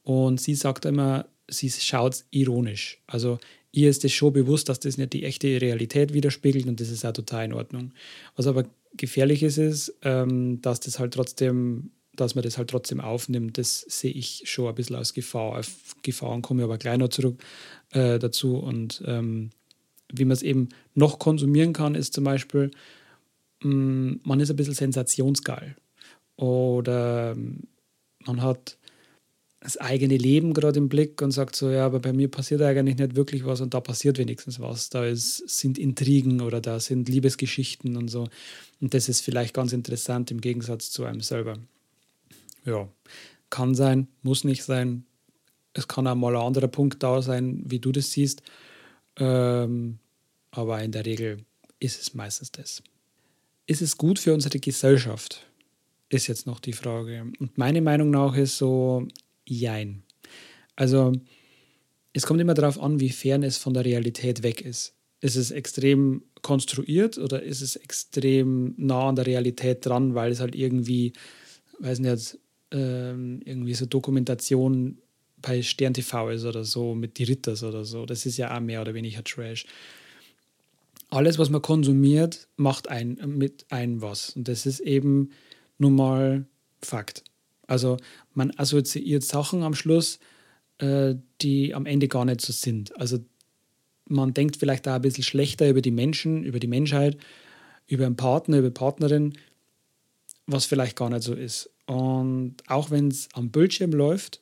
Und 0.03 0.41
sie 0.41 0.55
sagt 0.55 0.85
immer, 0.85 1.27
sie 1.49 1.71
schaut 1.71 2.15
es 2.15 2.27
ironisch. 2.31 3.01
Also 3.07 3.39
ihr 3.73 3.91
ist 3.91 4.05
es 4.05 4.13
schon 4.13 4.33
bewusst, 4.33 4.69
dass 4.69 4.81
das 4.81 4.99
nicht 4.99 5.13
die 5.13 5.25
echte 5.25 5.61
Realität 5.61 6.13
widerspiegelt 6.13 6.67
und 6.67 6.81
das 6.81 6.91
ist 6.91 7.05
auch 7.05 7.13
total 7.13 7.47
in 7.47 7.55
Ordnung. 7.55 7.93
Was 8.37 8.47
aber 8.47 8.65
gefährlich 8.97 9.43
ist, 9.43 9.59
ist, 9.59 9.95
ähm, 10.03 10.61
dass 10.63 10.81
das 10.81 10.99
halt 10.99 11.15
trotzdem, 11.15 11.91
dass 12.15 12.35
man 12.35 12.45
das 12.45 12.59
halt 12.59 12.71
trotzdem 12.71 13.01
aufnimmt, 13.01 13.57
das 13.59 13.81
sehe 13.81 14.13
ich 14.13 14.43
schon 14.45 14.69
ein 14.69 14.75
bisschen 14.75 14.97
als 14.97 15.15
Gefahr. 15.15 15.59
Auf 15.59 15.97
Gefahren 16.03 16.43
komme 16.43 16.63
ich 16.63 16.65
aber 16.65 16.79
gleich 16.79 16.99
noch 16.99 17.09
zurück 17.09 17.43
äh, 17.91 18.19
dazu. 18.19 18.57
Und 18.59 19.03
ähm, 19.07 19.51
wie 20.13 20.25
man 20.25 20.33
es 20.33 20.43
eben 20.43 20.69
noch 20.95 21.19
konsumieren 21.19 21.73
kann, 21.73 21.95
ist 21.95 22.13
zum 22.13 22.25
Beispiel, 22.25 22.71
Mm, 23.63 24.15
man 24.25 24.41
ist 24.41 24.51
ein 24.51 24.57
bisschen 24.57 24.75
sensationsgeil. 24.75 25.77
Oder 26.37 27.37
man 28.25 28.43
hat 28.43 28.79
das 29.61 29.77
eigene 29.77 30.17
Leben 30.17 30.55
gerade 30.55 30.79
im 30.79 30.89
Blick 30.89 31.23
und 31.23 31.31
sagt 31.31 31.55
so, 31.55 31.71
ja, 31.71 31.87
aber 31.87 32.01
bei 32.01 32.13
mir 32.13 32.29
passiert 32.29 32.63
eigentlich 32.63 32.99
nicht 32.99 33.15
wirklich 33.15 33.45
was 33.45 33.61
und 33.61 33.75
da 33.75 33.81
passiert 33.81 34.19
wenigstens 34.19 34.59
was. 34.59 34.91
Da 34.91 35.07
ist, 35.07 35.49
sind 35.49 35.79
Intrigen 35.79 36.41
oder 36.41 36.61
da 36.61 36.81
sind 36.81 37.09
Liebesgeschichten 37.09 37.97
und 37.97 38.09
so. 38.09 38.29
Und 38.81 38.95
das 38.95 39.09
ist 39.09 39.21
vielleicht 39.21 39.55
ganz 39.55 39.73
interessant 39.73 40.33
im 40.33 40.41
Gegensatz 40.41 40.91
zu 40.91 41.05
einem 41.05 41.21
selber. 41.21 41.59
Ja, 42.65 42.89
kann 43.51 43.75
sein, 43.77 44.09
muss 44.23 44.43
nicht 44.43 44.65
sein. 44.65 45.05
Es 45.75 45.87
kann 45.87 46.09
auch 46.09 46.17
mal 46.17 46.35
ein 46.35 46.43
anderer 46.43 46.69
Punkt 46.69 47.03
da 47.03 47.23
sein, 47.23 47.63
wie 47.65 47.79
du 47.79 47.93
das 47.93 48.11
siehst. 48.11 48.43
Ähm, 49.17 49.99
aber 50.51 50.83
in 50.83 50.91
der 50.91 51.07
Regel 51.07 51.45
ist 51.79 52.01
es 52.01 52.15
meistens 52.15 52.51
das 52.51 52.83
ist 53.73 53.81
es 53.83 53.97
gut 53.97 54.19
für 54.19 54.35
unsere 54.35 54.59
Gesellschaft? 54.59 55.47
Ist 56.11 56.27
jetzt 56.27 56.47
noch 56.47 56.61
die 56.61 56.75
Frage. 56.75 57.33
Und 57.39 57.57
meine 57.57 57.81
Meinung 57.81 58.11
nach 58.11 58.37
ist 58.37 58.59
so, 58.59 59.09
jein. 59.47 60.03
Also 60.77 61.13
es 62.13 62.27
kommt 62.27 62.41
immer 62.41 62.53
darauf 62.53 62.79
an, 62.79 63.01
wie 63.01 63.09
fern 63.09 63.43
es 63.43 63.57
von 63.57 63.73
der 63.73 63.87
Realität 63.87 64.43
weg 64.43 64.61
ist. 64.61 64.95
Ist 65.21 65.37
es 65.37 65.51
extrem 65.51 66.23
konstruiert 66.43 67.17
oder 67.17 67.43
ist 67.43 67.63
es 67.63 67.77
extrem 67.77 68.75
nah 68.77 69.09
an 69.09 69.17
der 69.17 69.27
Realität 69.27 69.87
dran, 69.87 70.15
weil 70.15 70.33
es 70.33 70.41
halt 70.41 70.55
irgendwie, 70.55 71.15
weiß 71.79 72.01
nicht, 72.01 72.39
ähm, 72.73 73.41
irgendwie 73.45 73.75
so 73.75 73.87
Dokumentation 73.87 74.99
bei 75.41 75.63
Stern 75.63 75.95
TV 75.95 76.31
ist 76.31 76.45
oder 76.45 76.65
so, 76.65 76.95
mit 76.95 77.19
die 77.19 77.25
Ritters 77.25 77.63
oder 77.63 77.85
so. 77.85 78.05
Das 78.05 78.27
ist 78.27 78.37
ja 78.37 78.55
auch 78.55 78.61
mehr 78.61 78.83
oder 78.83 78.93
weniger 78.93 79.25
Trash 79.25 79.65
alles, 81.13 81.39
was 81.39 81.51
man 81.51 81.61
konsumiert, 81.61 82.49
macht 82.57 82.89
ein, 82.89 83.19
mit 83.27 83.67
ein 83.69 84.01
was. 84.01 84.31
Und 84.31 84.49
das 84.49 84.65
ist 84.65 84.81
eben 84.81 85.31
nun 85.77 85.95
mal 85.95 86.47
Fakt. 86.81 87.23
Also 87.67 87.99
man 88.33 88.51
assoziiert 88.57 89.23
Sachen 89.23 89.63
am 89.63 89.75
Schluss, 89.75 90.19
äh, 90.79 91.15
die 91.43 91.75
am 91.75 91.85
Ende 91.85 92.09
gar 92.09 92.25
nicht 92.25 92.41
so 92.41 92.53
sind. 92.53 92.99
Also 92.99 93.19
man 94.09 94.33
denkt 94.33 94.57
vielleicht 94.57 94.89
auch 94.89 94.95
ein 94.95 95.03
bisschen 95.03 95.23
schlechter 95.23 95.69
über 95.69 95.83
die 95.83 95.91
Menschen, 95.91 96.45
über 96.45 96.59
die 96.59 96.67
Menschheit, 96.67 97.19
über 97.87 98.07
einen 98.07 98.17
Partner, 98.17 98.59
über 98.59 98.71
Partnerin, 98.71 99.35
was 100.47 100.65
vielleicht 100.65 100.97
gar 100.97 101.11
nicht 101.11 101.23
so 101.23 101.35
ist. 101.35 101.71
Und 101.87 102.57
auch 102.69 102.91
wenn 102.91 103.09
es 103.09 103.29
am 103.35 103.51
Bildschirm 103.51 103.93
läuft, 103.93 104.41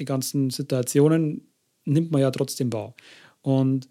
die 0.00 0.04
ganzen 0.04 0.50
Situationen 0.50 1.46
nimmt 1.84 2.10
man 2.10 2.20
ja 2.20 2.32
trotzdem 2.32 2.72
wahr. 2.72 2.94
Und 3.42 3.88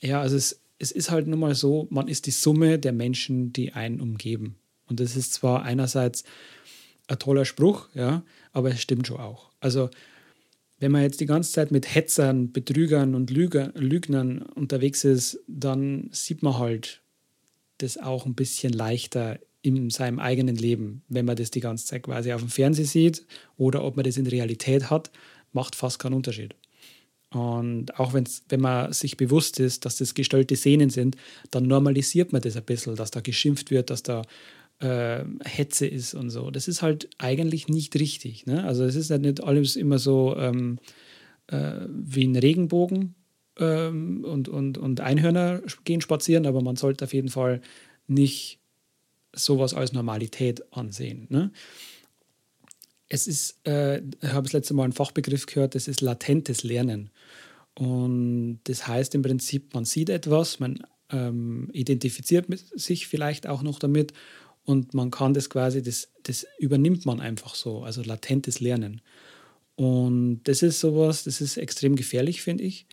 ja, 0.00 0.20
also 0.20 0.36
es, 0.36 0.59
es 0.80 0.90
ist 0.90 1.10
halt 1.10 1.28
nun 1.28 1.38
mal 1.38 1.54
so, 1.54 1.86
man 1.90 2.08
ist 2.08 2.26
die 2.26 2.32
Summe 2.32 2.78
der 2.78 2.92
Menschen, 2.92 3.52
die 3.52 3.72
einen 3.74 4.00
umgeben. 4.00 4.56
Und 4.86 4.98
das 4.98 5.14
ist 5.14 5.34
zwar 5.34 5.62
einerseits 5.62 6.24
ein 7.06 7.18
toller 7.18 7.44
Spruch, 7.44 7.88
ja, 7.94 8.24
aber 8.52 8.70
es 8.70 8.80
stimmt 8.80 9.06
schon 9.06 9.18
auch. 9.18 9.50
Also, 9.60 9.90
wenn 10.78 10.90
man 10.90 11.02
jetzt 11.02 11.20
die 11.20 11.26
ganze 11.26 11.52
Zeit 11.52 11.70
mit 11.70 11.94
Hetzern, 11.94 12.52
Betrügern 12.52 13.14
und 13.14 13.30
Lügnern 13.30 14.42
unterwegs 14.42 15.04
ist, 15.04 15.38
dann 15.46 16.08
sieht 16.12 16.42
man 16.42 16.58
halt 16.58 17.02
das 17.78 17.98
auch 17.98 18.24
ein 18.24 18.34
bisschen 18.34 18.72
leichter 18.72 19.38
in 19.60 19.90
seinem 19.90 20.18
eigenen 20.18 20.56
Leben, 20.56 21.02
wenn 21.08 21.26
man 21.26 21.36
das 21.36 21.50
die 21.50 21.60
ganze 21.60 21.84
Zeit 21.84 22.04
quasi 22.04 22.32
auf 22.32 22.40
dem 22.40 22.48
Fernsehen 22.48 22.86
sieht 22.86 23.26
oder 23.58 23.84
ob 23.84 23.96
man 23.96 24.06
das 24.06 24.16
in 24.16 24.26
Realität 24.26 24.88
hat, 24.88 25.10
macht 25.52 25.76
fast 25.76 25.98
keinen 25.98 26.14
Unterschied. 26.14 26.54
Und 27.32 27.98
auch 27.98 28.12
wenn's, 28.12 28.42
wenn 28.48 28.60
man 28.60 28.92
sich 28.92 29.16
bewusst 29.16 29.60
ist, 29.60 29.84
dass 29.84 29.96
das 29.96 30.14
gestellte 30.14 30.56
Szenen 30.56 30.90
sind, 30.90 31.16
dann 31.50 31.64
normalisiert 31.66 32.32
man 32.32 32.42
das 32.42 32.56
ein 32.56 32.64
bisschen, 32.64 32.96
dass 32.96 33.12
da 33.12 33.20
geschimpft 33.20 33.70
wird, 33.70 33.90
dass 33.90 34.02
da 34.02 34.22
äh, 34.80 35.24
Hetze 35.44 35.86
ist 35.86 36.14
und 36.14 36.30
so. 36.30 36.50
Das 36.50 36.66
ist 36.66 36.82
halt 36.82 37.08
eigentlich 37.18 37.68
nicht 37.68 37.94
richtig. 37.94 38.46
Ne? 38.46 38.64
Also 38.64 38.84
es 38.84 38.96
ist 38.96 39.10
halt 39.10 39.22
nicht 39.22 39.44
alles 39.44 39.76
immer 39.76 39.98
so 39.98 40.36
ähm, 40.36 40.78
äh, 41.46 41.86
wie 41.88 42.24
ein 42.24 42.36
Regenbogen, 42.36 43.14
ähm, 43.60 44.24
und, 44.24 44.48
und, 44.48 44.78
und 44.78 45.00
Einhörner 45.00 45.62
gehen 45.84 46.00
spazieren, 46.00 46.46
aber 46.46 46.62
man 46.62 46.76
sollte 46.76 47.04
auf 47.04 47.14
jeden 47.14 47.28
Fall 47.28 47.60
nicht 48.06 48.58
sowas 49.32 49.74
als 49.74 49.92
Normalität 49.92 50.72
ansehen. 50.72 51.26
Ne? 51.28 51.52
Es 53.10 53.26
ist, 53.26 53.58
äh, 53.66 53.98
ich 53.98 54.32
habe 54.32 54.44
das 54.44 54.54
letzte 54.54 54.72
Mal 54.72 54.84
einen 54.84 54.92
Fachbegriff 54.94 55.44
gehört, 55.44 55.74
das 55.74 55.88
ist 55.88 56.00
latentes 56.00 56.62
Lernen. 56.62 57.10
Und 57.74 58.60
das 58.64 58.86
heißt 58.86 59.14
im 59.14 59.22
Prinzip, 59.22 59.74
man 59.74 59.84
sieht 59.84 60.08
etwas, 60.08 60.60
man 60.60 60.82
ähm, 61.10 61.68
identifiziert 61.72 62.46
sich 62.74 63.08
vielleicht 63.08 63.46
auch 63.46 63.62
noch 63.62 63.78
damit 63.78 64.12
und 64.64 64.94
man 64.94 65.10
kann 65.10 65.34
das 65.34 65.50
quasi, 65.50 65.82
das, 65.82 66.08
das 66.22 66.46
übernimmt 66.58 67.04
man 67.04 67.20
einfach 67.20 67.54
so, 67.54 67.82
also 67.82 68.02
latentes 68.02 68.60
Lernen. 68.60 69.00
Und 69.74 70.42
das 70.44 70.62
ist 70.62 70.80
sowas, 70.80 71.24
das 71.24 71.40
ist 71.40 71.56
extrem 71.56 71.96
gefährlich, 71.96 72.42
finde 72.42 72.64
ich, 72.64 72.86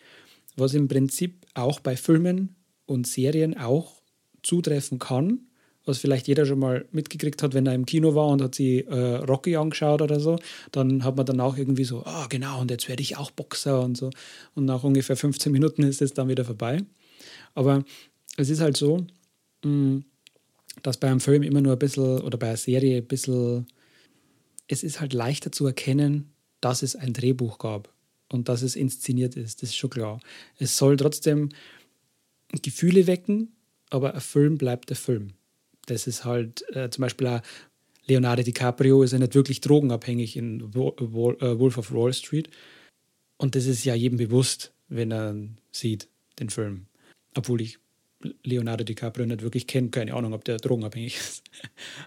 was 0.56 0.74
im 0.74 0.88
Prinzip 0.88 1.46
auch 1.54 1.80
bei 1.80 1.96
Filmen 1.96 2.56
und 2.86 3.06
Serien 3.06 3.58
auch 3.58 4.02
zutreffen 4.42 4.98
kann, 4.98 5.47
was 5.88 5.98
vielleicht 6.00 6.28
jeder 6.28 6.46
schon 6.46 6.60
mal 6.60 6.86
mitgekriegt 6.92 7.42
hat, 7.42 7.54
wenn 7.54 7.66
er 7.66 7.74
im 7.74 7.86
Kino 7.86 8.14
war 8.14 8.28
und 8.28 8.42
hat 8.42 8.56
sich 8.56 8.86
äh, 8.88 9.16
Rocky 9.16 9.56
angeschaut 9.56 10.02
oder 10.02 10.20
so, 10.20 10.38
dann 10.72 11.04
hat 11.04 11.16
man 11.16 11.26
danach 11.26 11.58
irgendwie 11.58 11.86
so, 11.86 12.04
ah 12.04 12.24
oh, 12.24 12.28
genau, 12.30 12.62
und 12.62 12.70
jetzt 12.70 12.90
werde 12.90 13.02
ich 13.02 13.18
auch 13.18 13.32
Boxer 13.32 13.82
und 13.82 13.96
so. 13.96 14.10
Und 14.54 14.66
nach 14.66 14.84
ungefähr 14.84 15.16
15 15.16 15.52
Minuten 15.52 15.84
ist 15.84 16.02
es 16.02 16.14
dann 16.14 16.28
wieder 16.28 16.44
vorbei. 16.44 16.84
Aber 17.56 17.86
es 18.36 18.50
ist 18.50 18.60
halt 18.60 18.78
so, 18.78 19.08
mh, 19.64 19.72
mm, 19.72 20.06
dass 20.84 20.98
bei 20.98 21.08
einem 21.08 21.22
Film 21.22 21.42
immer 21.42 21.62
nur 21.62 21.74
ein 21.74 21.80
bisschen 21.80 22.22
oder 22.22 22.38
bei 22.38 22.50
einer 22.50 22.58
Serie 22.58 22.98
ein 22.98 23.08
bisschen, 23.08 23.66
es 24.68 24.84
ist 24.84 25.00
halt 25.00 25.14
leichter 25.14 25.52
zu 25.52 25.66
erkennen, 25.66 26.32
dass 26.62 26.84
es 26.84 26.96
ein 26.96 27.14
Drehbuch 27.14 27.58
gab 27.58 27.92
und 28.30 28.50
dass 28.50 28.62
es 28.62 28.76
inszeniert 28.76 29.36
ist. 29.36 29.62
Das 29.62 29.70
ist 29.70 29.78
schon 29.78 29.90
klar. 29.90 30.20
Es 30.60 30.78
soll 30.78 30.98
trotzdem 30.98 31.50
Gefühle 32.62 33.08
wecken, 33.08 33.56
aber 33.90 34.14
ein 34.14 34.22
Film 34.22 34.58
bleibt 34.58 34.92
ein 34.92 34.96
Film. 34.96 35.34
Das 35.88 36.08
ist 36.08 36.24
halt 36.26 36.64
äh, 36.76 36.90
zum 36.90 37.02
Beispiel 37.02 37.28
auch 37.28 37.42
Leonardo 38.08 38.42
DiCaprio 38.42 39.04
ist 39.04 39.12
ja 39.12 39.20
nicht 39.20 39.36
wirklich 39.36 39.60
drogenabhängig 39.62 40.38
in 40.38 40.62
äh, 40.62 40.64
Wolf 40.74 41.78
of 41.78 41.92
Wall 41.92 42.14
Street. 42.14 42.50
Und 43.38 43.56
das 43.56 43.66
ist 43.66 43.84
ja 43.84 43.96
jedem 43.96 44.18
bewusst, 44.18 44.72
wenn 44.88 45.12
er 45.12 45.36
sieht, 45.72 46.08
den 46.40 46.50
Film. 46.50 46.88
Obwohl 47.36 47.62
ich 47.62 47.80
Leonardo 48.44 48.84
DiCaprio 48.84 49.26
nicht 49.26 49.42
wirklich 49.42 49.68
kenne. 49.68 49.90
Keine 49.90 50.14
Ahnung, 50.14 50.34
ob 50.34 50.46
der 50.46 50.58
drogenabhängig 50.58 51.18
ist. 51.20 51.44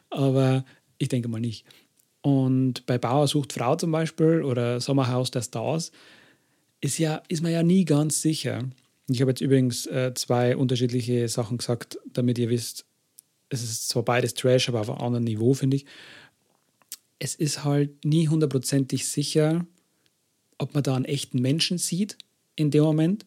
Aber 0.09 0.65
ich 0.99 1.09
denke 1.09 1.29
mal 1.29 1.41
nicht. 1.41 1.65
Und 2.23 2.87
bei 2.87 2.99
Bauer 2.99 3.29
sucht 3.29 3.53
Frau 3.53 3.77
zum 3.77 3.93
Beispiel 3.93 4.43
oder 4.43 4.81
Sommerhaus 4.81 5.31
der 5.31 5.43
Stars 5.43 5.93
ist, 6.81 6.99
ja, 6.99 7.23
ist 7.29 7.43
man 7.43 7.53
ja 7.53 7.63
nie 7.63 7.85
ganz 7.85 8.23
sicher. 8.23 8.69
Ich 9.09 9.21
habe 9.21 9.31
jetzt 9.31 9.41
übrigens 9.41 9.87
äh, 9.87 10.13
zwei 10.15 10.57
unterschiedliche 10.57 11.29
Sachen 11.29 11.59
gesagt, 11.59 11.99
damit 12.13 12.39
ihr 12.39 12.49
wisst, 12.49 12.87
es 13.51 13.63
ist 13.63 13.89
zwar 13.89 14.05
beides 14.05 14.35
Trash, 14.35 14.69
aber 14.69 14.81
auf 14.81 14.89
einem 14.89 15.01
anderen 15.01 15.25
Niveau, 15.25 15.53
finde 15.55 15.77
ich. 15.77 15.87
Es 17.19 17.35
ist 17.35 17.65
halt 17.65 18.05
nie 18.05 18.29
hundertprozentig 18.29 19.07
sicher, 19.07 19.67
ob 20.57 20.73
man 20.75 20.83
da 20.83 20.95
einen 20.95 21.05
echten 21.05 21.41
Menschen 21.41 21.77
sieht 21.77 22.17
in 22.57 22.71
dem 22.71 22.85
Moment 22.85 23.27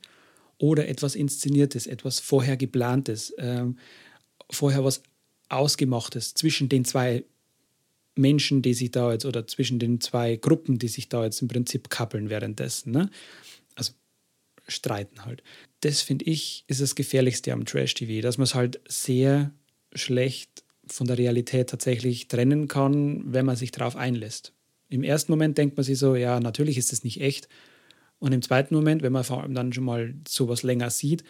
oder 0.57 0.87
etwas 0.87 1.15
Inszeniertes, 1.15 1.87
etwas 1.87 2.19
vorher 2.19 2.57
geplantes, 2.57 3.33
ähm, 3.37 3.77
vorher 4.49 4.83
was 4.83 5.03
Ausgemachtes 5.49 6.33
zwischen 6.33 6.69
den 6.69 6.85
zwei 6.85 7.25
Menschen, 8.15 8.61
die 8.61 8.73
sich 8.73 8.91
da 8.91 9.11
jetzt, 9.11 9.25
oder 9.25 9.45
zwischen 9.47 9.79
den 9.79 9.99
zwei 9.99 10.35
Gruppen, 10.35 10.79
die 10.79 10.87
sich 10.87 11.09
da 11.09 11.23
jetzt 11.23 11.41
im 11.41 11.47
Prinzip 11.47 11.89
kappeln 11.89 12.29
währenddessen. 12.29 12.91
Ne? 12.91 13.09
Also 13.75 13.93
streiten 14.67 15.25
halt. 15.25 15.43
Das 15.81 16.01
finde 16.01 16.25
ich 16.25 16.63
ist 16.67 16.81
das 16.81 16.95
Gefährlichste 16.95 17.51
am 17.51 17.65
Trash-TV, 17.65 18.21
dass 18.21 18.37
man 18.37 18.45
es 18.45 18.55
halt 18.55 18.79
sehr 18.87 19.51
schlecht 19.95 20.63
von 20.85 21.07
der 21.07 21.17
Realität 21.17 21.69
tatsächlich 21.69 22.27
trennen 22.27 22.67
kann, 22.67 23.33
wenn 23.33 23.45
man 23.45 23.55
sich 23.55 23.71
darauf 23.71 23.95
einlässt. 23.95 24.53
Im 24.89 25.03
ersten 25.03 25.31
Moment 25.31 25.57
denkt 25.57 25.77
man 25.77 25.83
sich 25.83 25.97
so, 25.97 26.15
ja, 26.15 26.39
natürlich 26.39 26.77
ist 26.77 26.91
das 26.91 27.03
nicht 27.03 27.21
echt. 27.21 27.47
Und 28.19 28.31
im 28.31 28.41
zweiten 28.41 28.75
Moment, 28.75 29.01
wenn 29.01 29.13
man 29.13 29.23
vor 29.23 29.41
allem 29.41 29.53
dann 29.53 29.73
schon 29.73 29.85
mal 29.85 30.13
sowas 30.27 30.63
länger 30.63 30.89
sieht, 30.89 31.23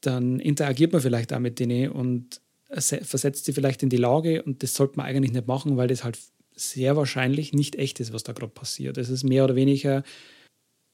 dann 0.00 0.40
interagiert 0.40 0.92
man 0.92 1.00
vielleicht 1.00 1.32
auch 1.32 1.38
mit 1.38 1.58
denen 1.58 1.90
und 1.90 2.40
versetzt 2.70 3.44
sie 3.44 3.52
vielleicht 3.52 3.82
in 3.82 3.90
die 3.90 3.98
Lage 3.98 4.42
und 4.42 4.62
das 4.62 4.74
sollte 4.74 4.96
man 4.96 5.06
eigentlich 5.06 5.32
nicht 5.32 5.46
machen, 5.46 5.76
weil 5.76 5.88
das 5.88 6.04
halt 6.04 6.18
sehr 6.54 6.96
wahrscheinlich 6.96 7.52
nicht 7.52 7.76
echt 7.76 8.00
ist, 8.00 8.12
was 8.12 8.24
da 8.24 8.32
gerade 8.32 8.52
passiert. 8.52 8.98
Es 8.98 9.10
ist 9.10 9.24
mehr 9.24 9.44
oder 9.44 9.56
weniger 9.56 10.02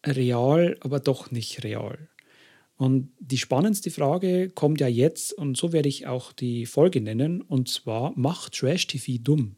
real, 0.04 0.76
aber 0.80 1.00
doch 1.00 1.30
nicht 1.30 1.64
real. 1.64 2.08
Und 2.78 3.10
die 3.18 3.38
spannendste 3.38 3.90
Frage 3.90 4.50
kommt 4.50 4.80
ja 4.80 4.86
jetzt, 4.86 5.32
und 5.32 5.56
so 5.56 5.72
werde 5.72 5.88
ich 5.88 6.06
auch 6.06 6.32
die 6.32 6.64
Folge 6.64 7.00
nennen, 7.00 7.42
und 7.42 7.68
zwar, 7.68 8.12
macht 8.16 8.54
Trash-TV 8.54 9.20
dumm? 9.20 9.56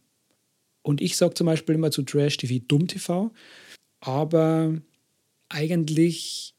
Und 0.82 1.02
ich 1.02 1.18
sage 1.18 1.34
zum 1.34 1.46
Beispiel 1.46 1.74
immer 1.74 1.90
zu 1.90 2.02
Trash-TV 2.02 2.64
dumm 2.66 2.88
TV, 2.88 3.30
aber 4.00 4.74
eigentlich, 5.50 6.54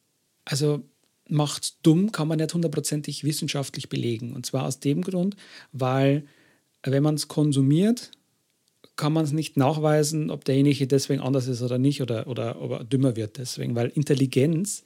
also 0.45 0.83
macht 1.27 1.85
dumm 1.85 2.11
kann 2.11 2.27
man 2.27 2.37
nicht 2.37 2.53
hundertprozentig 2.53 3.23
wissenschaftlich 3.23 3.89
belegen. 3.89 4.35
Und 4.35 4.45
zwar 4.45 4.67
aus 4.67 4.79
dem 4.79 5.01
Grund, 5.01 5.35
weil 5.71 6.25
wenn 6.83 7.01
man 7.01 7.15
es 7.15 7.27
konsumiert, 7.27 8.11
kann 8.97 9.13
man 9.13 9.23
es 9.23 9.31
nicht 9.31 9.57
nachweisen, 9.57 10.29
ob 10.29 10.45
derjenige 10.45 10.85
deswegen 10.85 11.21
anders 11.21 11.47
ist 11.47 11.63
oder 11.63 11.79
nicht 11.79 12.03
oder, 12.03 12.27
oder, 12.27 12.61
oder 12.61 12.83
dümmer 12.83 13.15
wird 13.15 13.37
deswegen. 13.37 13.73
Weil 13.73 13.87
Intelligenz, 13.87 14.83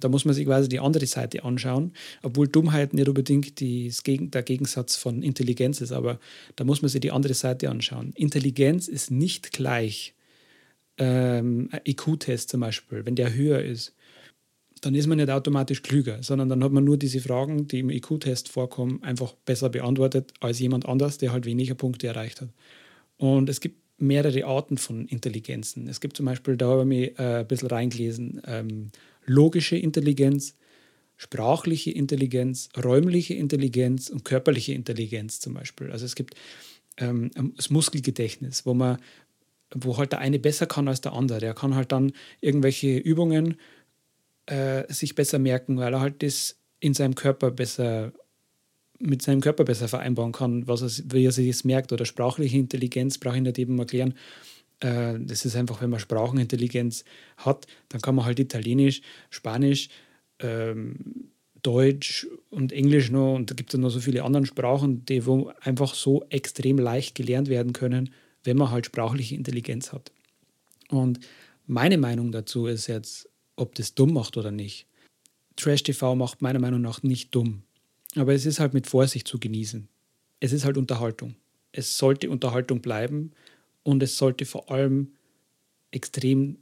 da 0.00 0.08
muss 0.08 0.24
man 0.24 0.34
sich 0.34 0.46
quasi 0.46 0.68
die 0.68 0.80
andere 0.80 1.06
Seite 1.06 1.44
anschauen, 1.44 1.92
obwohl 2.22 2.48
Dummheit 2.48 2.94
nicht 2.94 3.08
unbedingt 3.08 3.60
die, 3.60 3.92
der 4.06 4.42
Gegensatz 4.42 4.96
von 4.96 5.22
Intelligenz 5.22 5.80
ist, 5.80 5.92
aber 5.92 6.18
da 6.56 6.64
muss 6.64 6.82
man 6.82 6.88
sich 6.88 7.00
die 7.00 7.12
andere 7.12 7.34
Seite 7.34 7.70
anschauen. 7.70 8.12
Intelligenz 8.14 8.88
ist 8.88 9.10
nicht 9.10 9.52
gleich 9.52 10.14
ähm, 10.98 11.70
IQ-Test 11.86 12.50
zum 12.50 12.60
Beispiel, 12.60 13.04
wenn 13.06 13.14
der 13.14 13.34
höher 13.34 13.62
ist 13.62 13.94
dann 14.80 14.94
ist 14.94 15.06
man 15.06 15.18
nicht 15.18 15.30
automatisch 15.30 15.82
klüger, 15.82 16.22
sondern 16.22 16.48
dann 16.48 16.62
hat 16.62 16.72
man 16.72 16.84
nur 16.84 16.96
diese 16.96 17.20
Fragen, 17.20 17.66
die 17.68 17.80
im 17.80 17.90
IQ-Test 17.90 18.48
vorkommen, 18.48 19.02
einfach 19.02 19.34
besser 19.44 19.68
beantwortet 19.68 20.32
als 20.40 20.58
jemand 20.58 20.86
anders, 20.86 21.18
der 21.18 21.32
halt 21.32 21.46
weniger 21.46 21.74
Punkte 21.74 22.06
erreicht 22.06 22.40
hat. 22.40 22.50
Und 23.16 23.48
es 23.48 23.60
gibt 23.60 23.76
mehrere 24.00 24.44
Arten 24.44 24.78
von 24.78 25.06
Intelligenzen. 25.06 25.88
Es 25.88 26.00
gibt 26.00 26.16
zum 26.16 26.26
Beispiel, 26.26 26.56
da 26.56 26.68
habe 26.68 26.82
ich 26.82 26.86
mich 26.86 27.18
äh, 27.18 27.40
ein 27.40 27.46
bisschen 27.46 27.68
reingelesen, 27.68 28.40
ähm, 28.46 28.90
logische 29.28 29.76
Intelligenz, 29.76 30.56
sprachliche 31.16 31.90
Intelligenz, 31.90 32.68
räumliche 32.82 33.34
Intelligenz 33.34 34.08
und 34.08 34.24
körperliche 34.24 34.72
Intelligenz 34.72 35.40
zum 35.40 35.54
Beispiel. 35.54 35.90
Also 35.90 36.04
es 36.04 36.14
gibt 36.14 36.34
ähm, 36.96 37.30
das 37.56 37.70
Muskelgedächtnis, 37.70 38.66
wo 38.66 38.74
man 38.74 38.98
wo 39.74 39.98
halt 39.98 40.12
der 40.12 40.20
eine 40.20 40.38
besser 40.38 40.66
kann 40.66 40.88
als 40.88 41.00
der 41.00 41.12
andere. 41.12 41.40
Der 41.40 41.54
kann 41.54 41.74
halt 41.74 41.92
dann 41.92 42.12
irgendwelche 42.40 42.96
Übungen 42.96 43.56
äh, 44.46 44.90
sich 44.92 45.14
besser 45.14 45.38
merken, 45.38 45.76
weil 45.76 45.92
er 45.92 46.00
halt 46.00 46.22
das 46.22 46.56
in 46.80 46.94
seinem 46.94 47.14
Körper 47.14 47.50
besser 47.50 48.12
mit 49.00 49.22
seinem 49.22 49.40
Körper 49.40 49.62
besser 49.64 49.86
vereinbaren 49.86 50.32
kann, 50.32 50.66
was 50.66 50.82
er, 50.82 51.12
wie 51.12 51.24
er 51.24 51.30
sich 51.30 51.48
das 51.48 51.64
merkt. 51.64 51.92
Oder 51.92 52.04
sprachliche 52.04 52.58
Intelligenz 52.58 53.18
brauche 53.18 53.36
ich 53.36 53.42
nicht 53.42 53.58
eben 53.58 53.78
erklären. 53.78 54.14
Äh, 54.80 55.18
das 55.20 55.44
ist 55.44 55.56
einfach, 55.56 55.80
wenn 55.82 55.90
man 55.90 56.00
Sprachenintelligenz 56.00 57.04
hat, 57.36 57.66
dann 57.88 58.00
kann 58.00 58.14
man 58.14 58.24
halt 58.24 58.38
Italienisch, 58.38 59.02
Spanisch, 59.30 59.88
ähm, 60.40 61.30
Deutsch 61.62 62.26
und 62.50 62.72
Englisch 62.72 63.10
noch 63.10 63.34
und 63.34 63.50
da 63.50 63.54
gibt 63.54 63.74
es 63.74 63.80
noch 63.80 63.90
so 63.90 64.00
viele 64.00 64.22
andere 64.22 64.46
Sprachen, 64.46 65.04
die 65.04 65.26
wo 65.26 65.50
einfach 65.60 65.94
so 65.94 66.24
extrem 66.30 66.78
leicht 66.78 67.14
gelernt 67.14 67.48
werden 67.48 67.72
können, 67.72 68.14
wenn 68.44 68.56
man 68.56 68.70
halt 68.70 68.86
sprachliche 68.86 69.34
Intelligenz 69.34 69.92
hat. 69.92 70.12
Und 70.88 71.20
meine 71.66 71.98
Meinung 71.98 72.32
dazu 72.32 72.66
ist 72.66 72.86
jetzt, 72.86 73.28
ob 73.56 73.74
das 73.74 73.94
dumm 73.94 74.12
macht 74.12 74.36
oder 74.36 74.52
nicht. 74.52 74.86
Trash 75.56 75.82
TV 75.82 76.14
macht 76.14 76.40
meiner 76.40 76.60
Meinung 76.60 76.80
nach 76.80 77.02
nicht 77.02 77.34
dumm. 77.34 77.62
Aber 78.14 78.32
es 78.32 78.46
ist 78.46 78.60
halt 78.60 78.72
mit 78.72 78.86
Vorsicht 78.86 79.26
zu 79.26 79.38
genießen. 79.38 79.88
Es 80.40 80.52
ist 80.52 80.64
halt 80.64 80.78
Unterhaltung. 80.78 81.34
Es 81.72 81.98
sollte 81.98 82.30
Unterhaltung 82.30 82.80
bleiben 82.80 83.32
und 83.88 84.02
es 84.02 84.18
sollte 84.18 84.44
vor 84.44 84.70
allem 84.70 85.14
extrem 85.92 86.58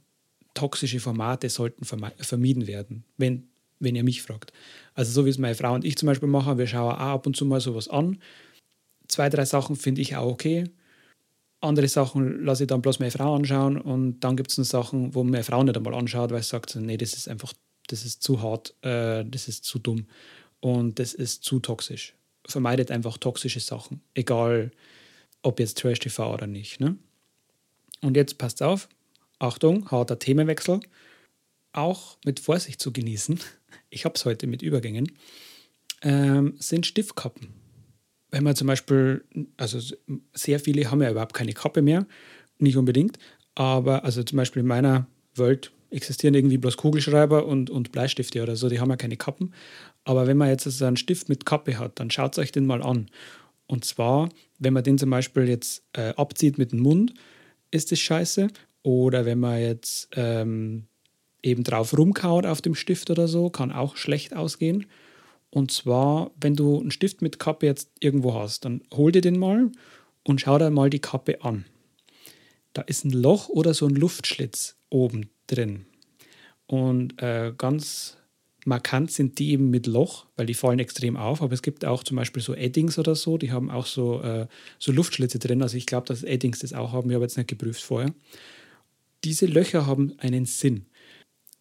toxische 0.53 1.01
Formate 1.01 1.49
sollten 1.49 1.83
vermieden 1.83 2.67
werden, 2.67 3.03
wenn, 3.17 3.49
wenn 3.79 3.97
ihr 3.97 4.05
mich 4.05 4.21
fragt. 4.21 4.53
Also 4.93 5.11
so 5.11 5.25
wie 5.25 5.29
es 5.29 5.37
meine 5.37 5.53
Frau 5.53 5.73
und 5.73 5.83
ich 5.83 5.97
zum 5.97 6.07
Beispiel 6.07 6.29
machen, 6.29 6.57
wir 6.57 6.67
schauen 6.67 6.93
auch 6.93 6.99
ab 6.99 7.27
und 7.27 7.35
zu 7.35 7.45
mal 7.45 7.59
sowas 7.59 7.89
an. 7.89 8.19
Zwei, 9.09 9.27
drei 9.27 9.43
Sachen 9.43 9.75
finde 9.75 9.99
ich 9.99 10.15
auch 10.15 10.31
okay. 10.31 10.69
Andere 11.59 11.89
Sachen 11.89 12.45
lasse 12.45 12.63
ich 12.63 12.67
dann 12.67 12.81
bloß 12.81 12.99
meine 12.99 13.11
Frau 13.11 13.35
anschauen 13.35 13.77
und 13.77 14.21
dann 14.21 14.37
gibt 14.37 14.57
es 14.57 14.69
Sachen, 14.69 15.13
wo 15.13 15.25
meine 15.25 15.43
Frau 15.43 15.61
nicht 15.63 15.75
einmal 15.75 15.95
anschaut, 15.95 16.31
weil 16.31 16.41
sie 16.41 16.49
sagt, 16.49 16.77
nee, 16.77 16.95
das 16.95 17.11
ist 17.11 17.27
einfach, 17.27 17.51
das 17.87 18.05
ist 18.05 18.23
zu 18.23 18.41
hart, 18.41 18.73
äh, 18.85 19.25
das 19.25 19.49
ist 19.49 19.65
zu 19.65 19.79
dumm 19.79 20.07
und 20.61 20.97
das 20.97 21.13
ist 21.13 21.43
zu 21.43 21.59
toxisch. 21.59 22.15
Vermeidet 22.47 22.89
einfach 22.89 23.17
toxische 23.17 23.59
Sachen, 23.59 23.99
egal 24.13 24.71
ob 25.41 25.59
jetzt 25.59 25.77
Trash 25.77 25.99
TV 25.99 26.33
oder 26.33 26.47
nicht. 26.47 26.79
Ne? 26.79 26.97
Und 28.01 28.15
jetzt 28.15 28.37
passt 28.37 28.61
auf, 28.61 28.89
Achtung, 29.39 29.89
harter 29.91 30.19
Themenwechsel, 30.19 30.79
auch 31.73 32.17
mit 32.25 32.39
Vorsicht 32.39 32.81
zu 32.81 32.91
genießen. 32.91 33.39
ich 33.89 34.05
habe 34.05 34.15
es 34.15 34.25
heute 34.25 34.47
mit 34.47 34.61
Übergängen, 34.61 35.11
ähm, 36.01 36.55
sind 36.59 36.85
Stiftkappen. 36.85 37.49
Wenn 38.29 38.43
man 38.43 38.55
zum 38.55 38.67
Beispiel, 38.67 39.23
also 39.55 39.79
sehr 40.33 40.59
viele 40.59 40.91
haben 40.91 41.01
ja 41.01 41.11
überhaupt 41.11 41.33
keine 41.33 41.53
Kappe 41.53 41.81
mehr, 41.81 42.05
nicht 42.59 42.77
unbedingt, 42.77 43.17
aber 43.55 44.03
also 44.03 44.21
zum 44.23 44.37
Beispiel 44.37 44.61
in 44.61 44.67
meiner 44.67 45.07
Welt 45.35 45.71
existieren 45.89 46.33
irgendwie 46.33 46.57
bloß 46.57 46.77
Kugelschreiber 46.77 47.45
und, 47.45 47.69
und 47.69 47.91
Bleistifte 47.91 48.43
oder 48.43 48.55
so, 48.55 48.69
die 48.69 48.79
haben 48.79 48.89
ja 48.89 48.97
keine 48.97 49.17
Kappen. 49.17 49.53
Aber 50.03 50.27
wenn 50.27 50.37
man 50.37 50.49
jetzt 50.49 50.65
also 50.65 50.85
einen 50.85 50.97
Stift 50.97 51.29
mit 51.29 51.45
Kappe 51.45 51.79
hat, 51.79 51.99
dann 51.99 52.11
schaut 52.11 52.37
euch 52.37 52.51
den 52.51 52.65
mal 52.65 52.81
an. 52.81 53.09
Und 53.67 53.85
zwar, 53.85 54.29
wenn 54.59 54.73
man 54.73 54.83
den 54.83 54.97
zum 54.97 55.09
Beispiel 55.09 55.47
jetzt 55.47 55.83
äh, 55.93 56.13
abzieht 56.15 56.57
mit 56.57 56.71
dem 56.71 56.79
Mund, 56.79 57.13
ist 57.71 57.91
das 57.91 57.99
scheiße. 57.99 58.47
Oder 58.83 59.25
wenn 59.25 59.39
man 59.39 59.59
jetzt 59.59 60.09
ähm, 60.15 60.87
eben 61.43 61.63
drauf 61.63 61.97
rumkaut 61.97 62.45
auf 62.45 62.61
dem 62.61 62.75
Stift 62.75 63.09
oder 63.09 63.27
so, 63.27 63.49
kann 63.49 63.71
auch 63.71 63.95
schlecht 63.97 64.35
ausgehen. 64.35 64.85
Und 65.49 65.71
zwar, 65.71 66.31
wenn 66.39 66.55
du 66.55 66.79
einen 66.79 66.91
Stift 66.91 67.21
mit 67.21 67.39
Kappe 67.39 67.65
jetzt 67.65 67.91
irgendwo 67.99 68.33
hast, 68.33 68.65
dann 68.65 68.81
hol 68.93 69.11
dir 69.11 69.21
den 69.21 69.39
mal 69.39 69.71
und 70.23 70.41
schau 70.41 70.57
dir 70.57 70.69
mal 70.69 70.89
die 70.89 70.99
Kappe 70.99 71.41
an. 71.43 71.65
Da 72.73 72.81
ist 72.83 73.05
ein 73.05 73.11
Loch 73.11 73.49
oder 73.49 73.73
so 73.73 73.87
ein 73.87 73.95
Luftschlitz 73.95 74.75
oben 74.89 75.29
drin. 75.47 75.85
Und 76.67 77.21
äh, 77.21 77.53
ganz 77.57 78.16
markant 78.67 79.11
sind 79.11 79.39
die 79.39 79.51
eben 79.51 79.69
mit 79.69 79.87
Loch, 79.87 80.25
weil 80.35 80.45
die 80.45 80.53
fallen 80.53 80.79
extrem 80.79 81.17
auf. 81.17 81.41
Aber 81.41 81.53
es 81.53 81.61
gibt 81.61 81.85
auch 81.85 82.03
zum 82.03 82.17
Beispiel 82.17 82.43
so 82.43 82.53
Eddings 82.53 82.99
oder 82.99 83.15
so, 83.15 83.37
die 83.37 83.51
haben 83.51 83.71
auch 83.71 83.85
so, 83.85 84.21
äh, 84.21 84.47
so 84.77 84.91
Luftschlitze 84.91 85.39
drin. 85.39 85.61
Also 85.61 85.77
ich 85.77 85.85
glaube, 85.85 86.05
dass 86.07 86.23
Eddings 86.23 86.59
das 86.59 86.73
auch 86.73 86.91
haben. 86.91 87.09
Ich 87.09 87.15
habe 87.15 87.25
jetzt 87.25 87.37
nicht 87.37 87.49
geprüft 87.49 87.81
vorher. 87.81 88.13
Diese 89.23 89.45
Löcher 89.45 89.87
haben 89.87 90.13
einen 90.19 90.45
Sinn. 90.45 90.85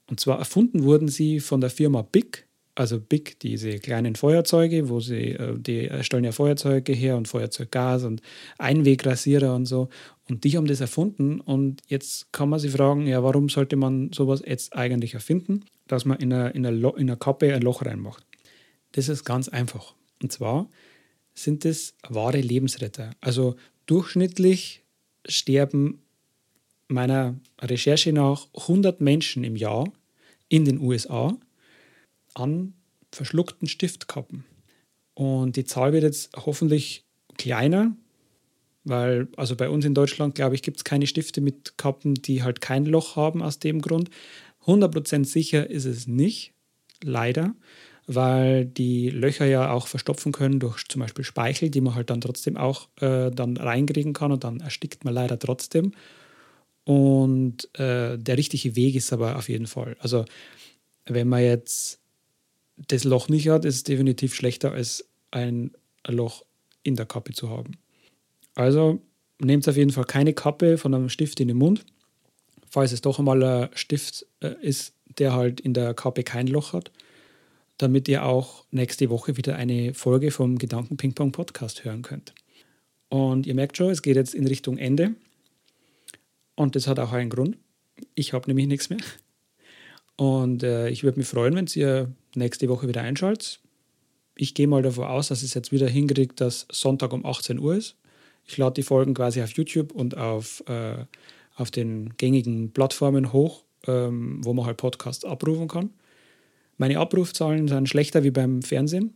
Und 0.09 0.21
zwar 0.21 0.39
erfunden 0.39 0.83
wurden 0.83 1.09
sie 1.09 1.41
von 1.41 1.61
der 1.61 1.71
Firma 1.71 2.03
Big. 2.03 2.47
Also 2.77 3.01
Big, 3.01 3.41
diese 3.41 3.79
kleinen 3.79 4.17
Feuerzeuge, 4.17 4.91
wo 4.91 5.01
sie, 5.01 5.33
äh, 5.33 5.59
die 5.59 5.91
stellen 6.03 6.25
ja 6.25 6.33
Feuerzeuge 6.33 6.93
her 6.93 7.17
und 7.17 7.27
Feuerzeuggas 7.27 8.05
und 8.05 8.21
Einwegrasierer 8.59 9.55
und 9.55 9.65
so. 9.65 9.89
Und 10.29 10.45
die 10.45 10.57
haben 10.57 10.67
das 10.67 10.83
erfunden 10.83 11.41
und 11.41 11.81
jetzt 11.89 12.33
kann 12.33 12.51
man 12.51 12.61
sich 12.61 12.73
fragen, 12.73 13.07
ja, 13.07 13.23
warum 13.23 13.49
sollte 13.49 13.77
man 13.77 14.13
sowas 14.13 14.43
jetzt 14.47 14.77
eigentlich 14.77 15.15
erfinden, 15.15 15.65
dass 15.89 16.05
man 16.05 16.19
in 16.19 16.33
einer, 16.33 16.55
in 16.55 16.67
einer 16.67 17.17
Kappe 17.17 17.55
ein 17.55 17.63
Loch 17.63 17.85
reinmacht? 17.85 18.25
Das 18.93 19.09
ist 19.09 19.25
ganz 19.25 19.49
einfach. 19.49 19.95
Und 20.23 20.33
zwar 20.33 20.69
sind 21.35 21.65
es 21.65 21.95
wahre 22.09 22.41
Lebensretter. 22.41 23.11
Also 23.21 23.57
durchschnittlich 23.87 24.83
sterben 25.27 26.03
meiner 26.89 27.37
Recherche 27.61 28.13
nach 28.13 28.49
100 28.55 29.01
Menschen 29.01 29.45
im 29.45 29.57
Jahr 29.57 29.91
in 30.49 30.65
den 30.65 30.79
USA 30.79 31.37
an 32.37 32.75
verschluckten 33.13 33.67
Stiftkappen. 33.67 34.45
Und 35.15 35.57
die 35.57 35.65
Zahl 35.65 35.93
wird 35.93 36.03
jetzt 36.05 36.37
hoffentlich 36.37 37.05
kleiner, 37.39 37.97
weil, 38.85 39.29
also 39.37 39.57
bei 39.57 39.69
uns 39.69 39.85
in 39.85 39.95
Deutschland, 39.95 40.35
glaube 40.35 40.55
ich, 40.55 40.63
gibt 40.63 40.77
es 40.77 40.85
keine 40.85 41.07
Stifte 41.07 41.41
mit 41.41 41.79
Kappen, 41.79 42.15
die 42.15 42.43
halt 42.43 42.61
kein 42.61 42.85
Loch 42.85 43.17
haben 43.17 43.43
aus 43.43 43.59
dem 43.59 43.81
Grund. 43.81 44.11
100% 44.67 45.25
sicher 45.25 45.69
ist 45.69 45.87
es 45.87 46.07
nicht, 46.07 46.53
leider, 47.03 47.55
weil 48.07 48.67
die 48.67 49.11
Löcher 49.11 49.47
ja 49.47 49.73
auch 49.73 49.87
verstopfen 49.87 50.33
können 50.33 50.61
durch 50.61 50.87
zum 50.87 51.01
Beispiel 51.01 51.25
Speichel, 51.25 51.71
die 51.71 51.81
man 51.81 51.95
halt 51.95 52.11
dann 52.11 52.21
trotzdem 52.21 52.57
auch 52.57 52.89
äh, 53.01 53.31
dann 53.31 53.57
reinkriegen 53.57 54.13
kann 54.13 54.33
und 54.33 54.45
dann 54.45 54.61
erstickt 54.61 55.05
man 55.05 55.15
leider 55.15 55.39
trotzdem. 55.39 55.93
Und 56.85 57.69
äh, 57.79 58.17
der 58.17 58.37
richtige 58.37 58.77
Weg 58.77 58.95
ist 58.95 59.13
aber 59.13 59.37
auf 59.37 59.49
jeden 59.49 59.67
Fall. 59.67 59.97
Also 59.99 60.25
wenn 61.07 61.29
man 61.29 61.43
jetzt 61.43 62.01
das 62.77 63.05
Loch 63.05 63.29
nicht 63.29 63.49
hat, 63.49 63.65
ist 63.65 63.77
es 63.77 63.85
definitiv 63.85 64.35
schlechter 64.35 64.73
als 64.73 65.09
ein 65.31 65.73
Loch 66.07 66.45
in 66.83 66.97
der 66.97 67.07
Kappe 67.07 67.33
zu 67.33 67.51
haben. 67.51 67.73
Also 68.55 69.01
nehmt 69.39 69.69
auf 69.69 69.77
jeden 69.77 69.93
Fall 69.93 70.05
keine 70.05 70.35
Kappe 70.35 70.79
von 70.79 70.95
einem 70.95 71.09
Stift 71.09 71.41
in 71.41 71.49
den 71.49 71.57
Mund, 71.57 71.85
falls 72.69 72.93
es 72.93 73.01
doch 73.01 73.19
einmal 73.19 73.43
ein 73.43 73.69
Stift 73.75 74.27
äh, 74.41 74.55
ist, 74.61 74.95
der 75.19 75.33
halt 75.33 75.61
in 75.61 75.75
der 75.75 75.95
Kappe 75.95 76.23
kein 76.23 76.47
Loch 76.47 76.73
hat, 76.73 76.91
damit 77.79 78.09
ihr 78.09 78.25
auch 78.25 78.65
nächste 78.71 79.11
Woche 79.11 79.37
wieder 79.37 79.57
eine 79.57 79.95
Folge 79.95 80.31
vom 80.31 80.59
Gedanken 80.59 80.97
Ping 80.97 81.15
Pong 81.15 81.33
Podcast 81.33 81.85
hören 81.85 82.03
könnt. 82.03 82.35
Und 83.09 83.47
ihr 83.47 83.55
merkt 83.55 83.77
schon, 83.77 83.91
es 83.91 84.03
geht 84.03 84.17
jetzt 84.17 84.35
in 84.35 84.47
Richtung 84.47 84.79
Ende. 84.79 85.15
Und 86.55 86.75
das 86.75 86.87
hat 86.87 86.99
auch 86.99 87.13
einen 87.13 87.31
Grund. 87.31 87.57
Ich 88.15 88.33
habe 88.33 88.49
nämlich 88.49 88.67
nichts 88.67 88.91
mehr. 88.91 88.99
Und 90.17 90.63
äh, 90.63 90.89
ich 90.89 91.05
würde 91.05 91.19
mich 91.19 91.29
freuen, 91.29 91.55
wenn 91.55 91.67
ihr 91.75 92.11
nächste 92.35 92.69
Woche 92.69 92.89
wieder 92.89 93.03
einschaltet. 93.03 93.61
Ich 94.35 94.55
gehe 94.55 94.67
mal 94.67 94.83
davon 94.83 95.05
aus, 95.05 95.29
dass 95.29 95.43
es 95.43 95.55
jetzt 95.55 95.73
wieder 95.73 95.89
hinkriegt, 95.89 96.41
dass 96.41 96.67
Sonntag 96.71 97.13
um 97.13 97.25
18 97.25 97.59
Uhr 97.59 97.77
ist. 97.77 97.97
Ich 98.45 98.57
lade 98.57 98.75
die 98.75 98.83
Folgen 98.83 99.15
quasi 99.15 99.43
auf 99.43 99.53
YouTube 99.53 99.93
und 99.93 100.17
auf, 100.17 100.63
äh, 100.69 101.05
auf 101.57 101.71
den 101.71 102.17
gängigen 102.17 102.73
Plattformen 102.73 103.33
hoch, 103.33 103.65
ähm, 103.87 104.45
wo 104.45 104.53
man 104.53 104.67
halt 104.67 104.77
Podcasts 104.77 105.25
abrufen 105.25 105.69
kann. 105.69 105.91
Meine 106.79 106.99
Abrufzahlen 106.99 107.69
sind 107.69 107.89
schlechter 107.89 108.23
wie 108.23 108.31
beim 108.31 108.63
Fernsehen, 108.63 109.15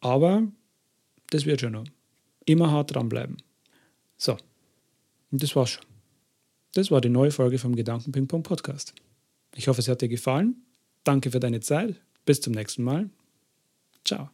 aber 0.00 0.42
das 1.30 1.46
wird 1.46 1.60
schon 1.60 1.72
noch. 1.72 1.84
Immer 2.44 2.70
hart 2.70 2.94
dranbleiben. 2.94 3.36
So, 4.16 4.36
und 5.30 5.42
das 5.42 5.54
war's 5.56 5.70
schon. 5.70 5.84
Das 6.74 6.90
war 6.90 7.00
die 7.00 7.08
neue 7.08 7.30
Folge 7.30 7.58
vom 7.58 7.76
Gedanken 7.76 8.12
Ping 8.12 8.26
Pong 8.26 8.42
Podcast. 8.42 8.94
Ich 9.54 9.68
hoffe, 9.68 9.80
es 9.80 9.88
hat 9.88 10.02
dir 10.02 10.08
gefallen. 10.08 10.64
Danke 11.04 11.30
für 11.30 11.40
deine 11.40 11.60
Zeit. 11.60 12.00
Bis 12.24 12.40
zum 12.40 12.54
nächsten 12.54 12.82
Mal. 12.82 13.10
Ciao. 14.04 14.30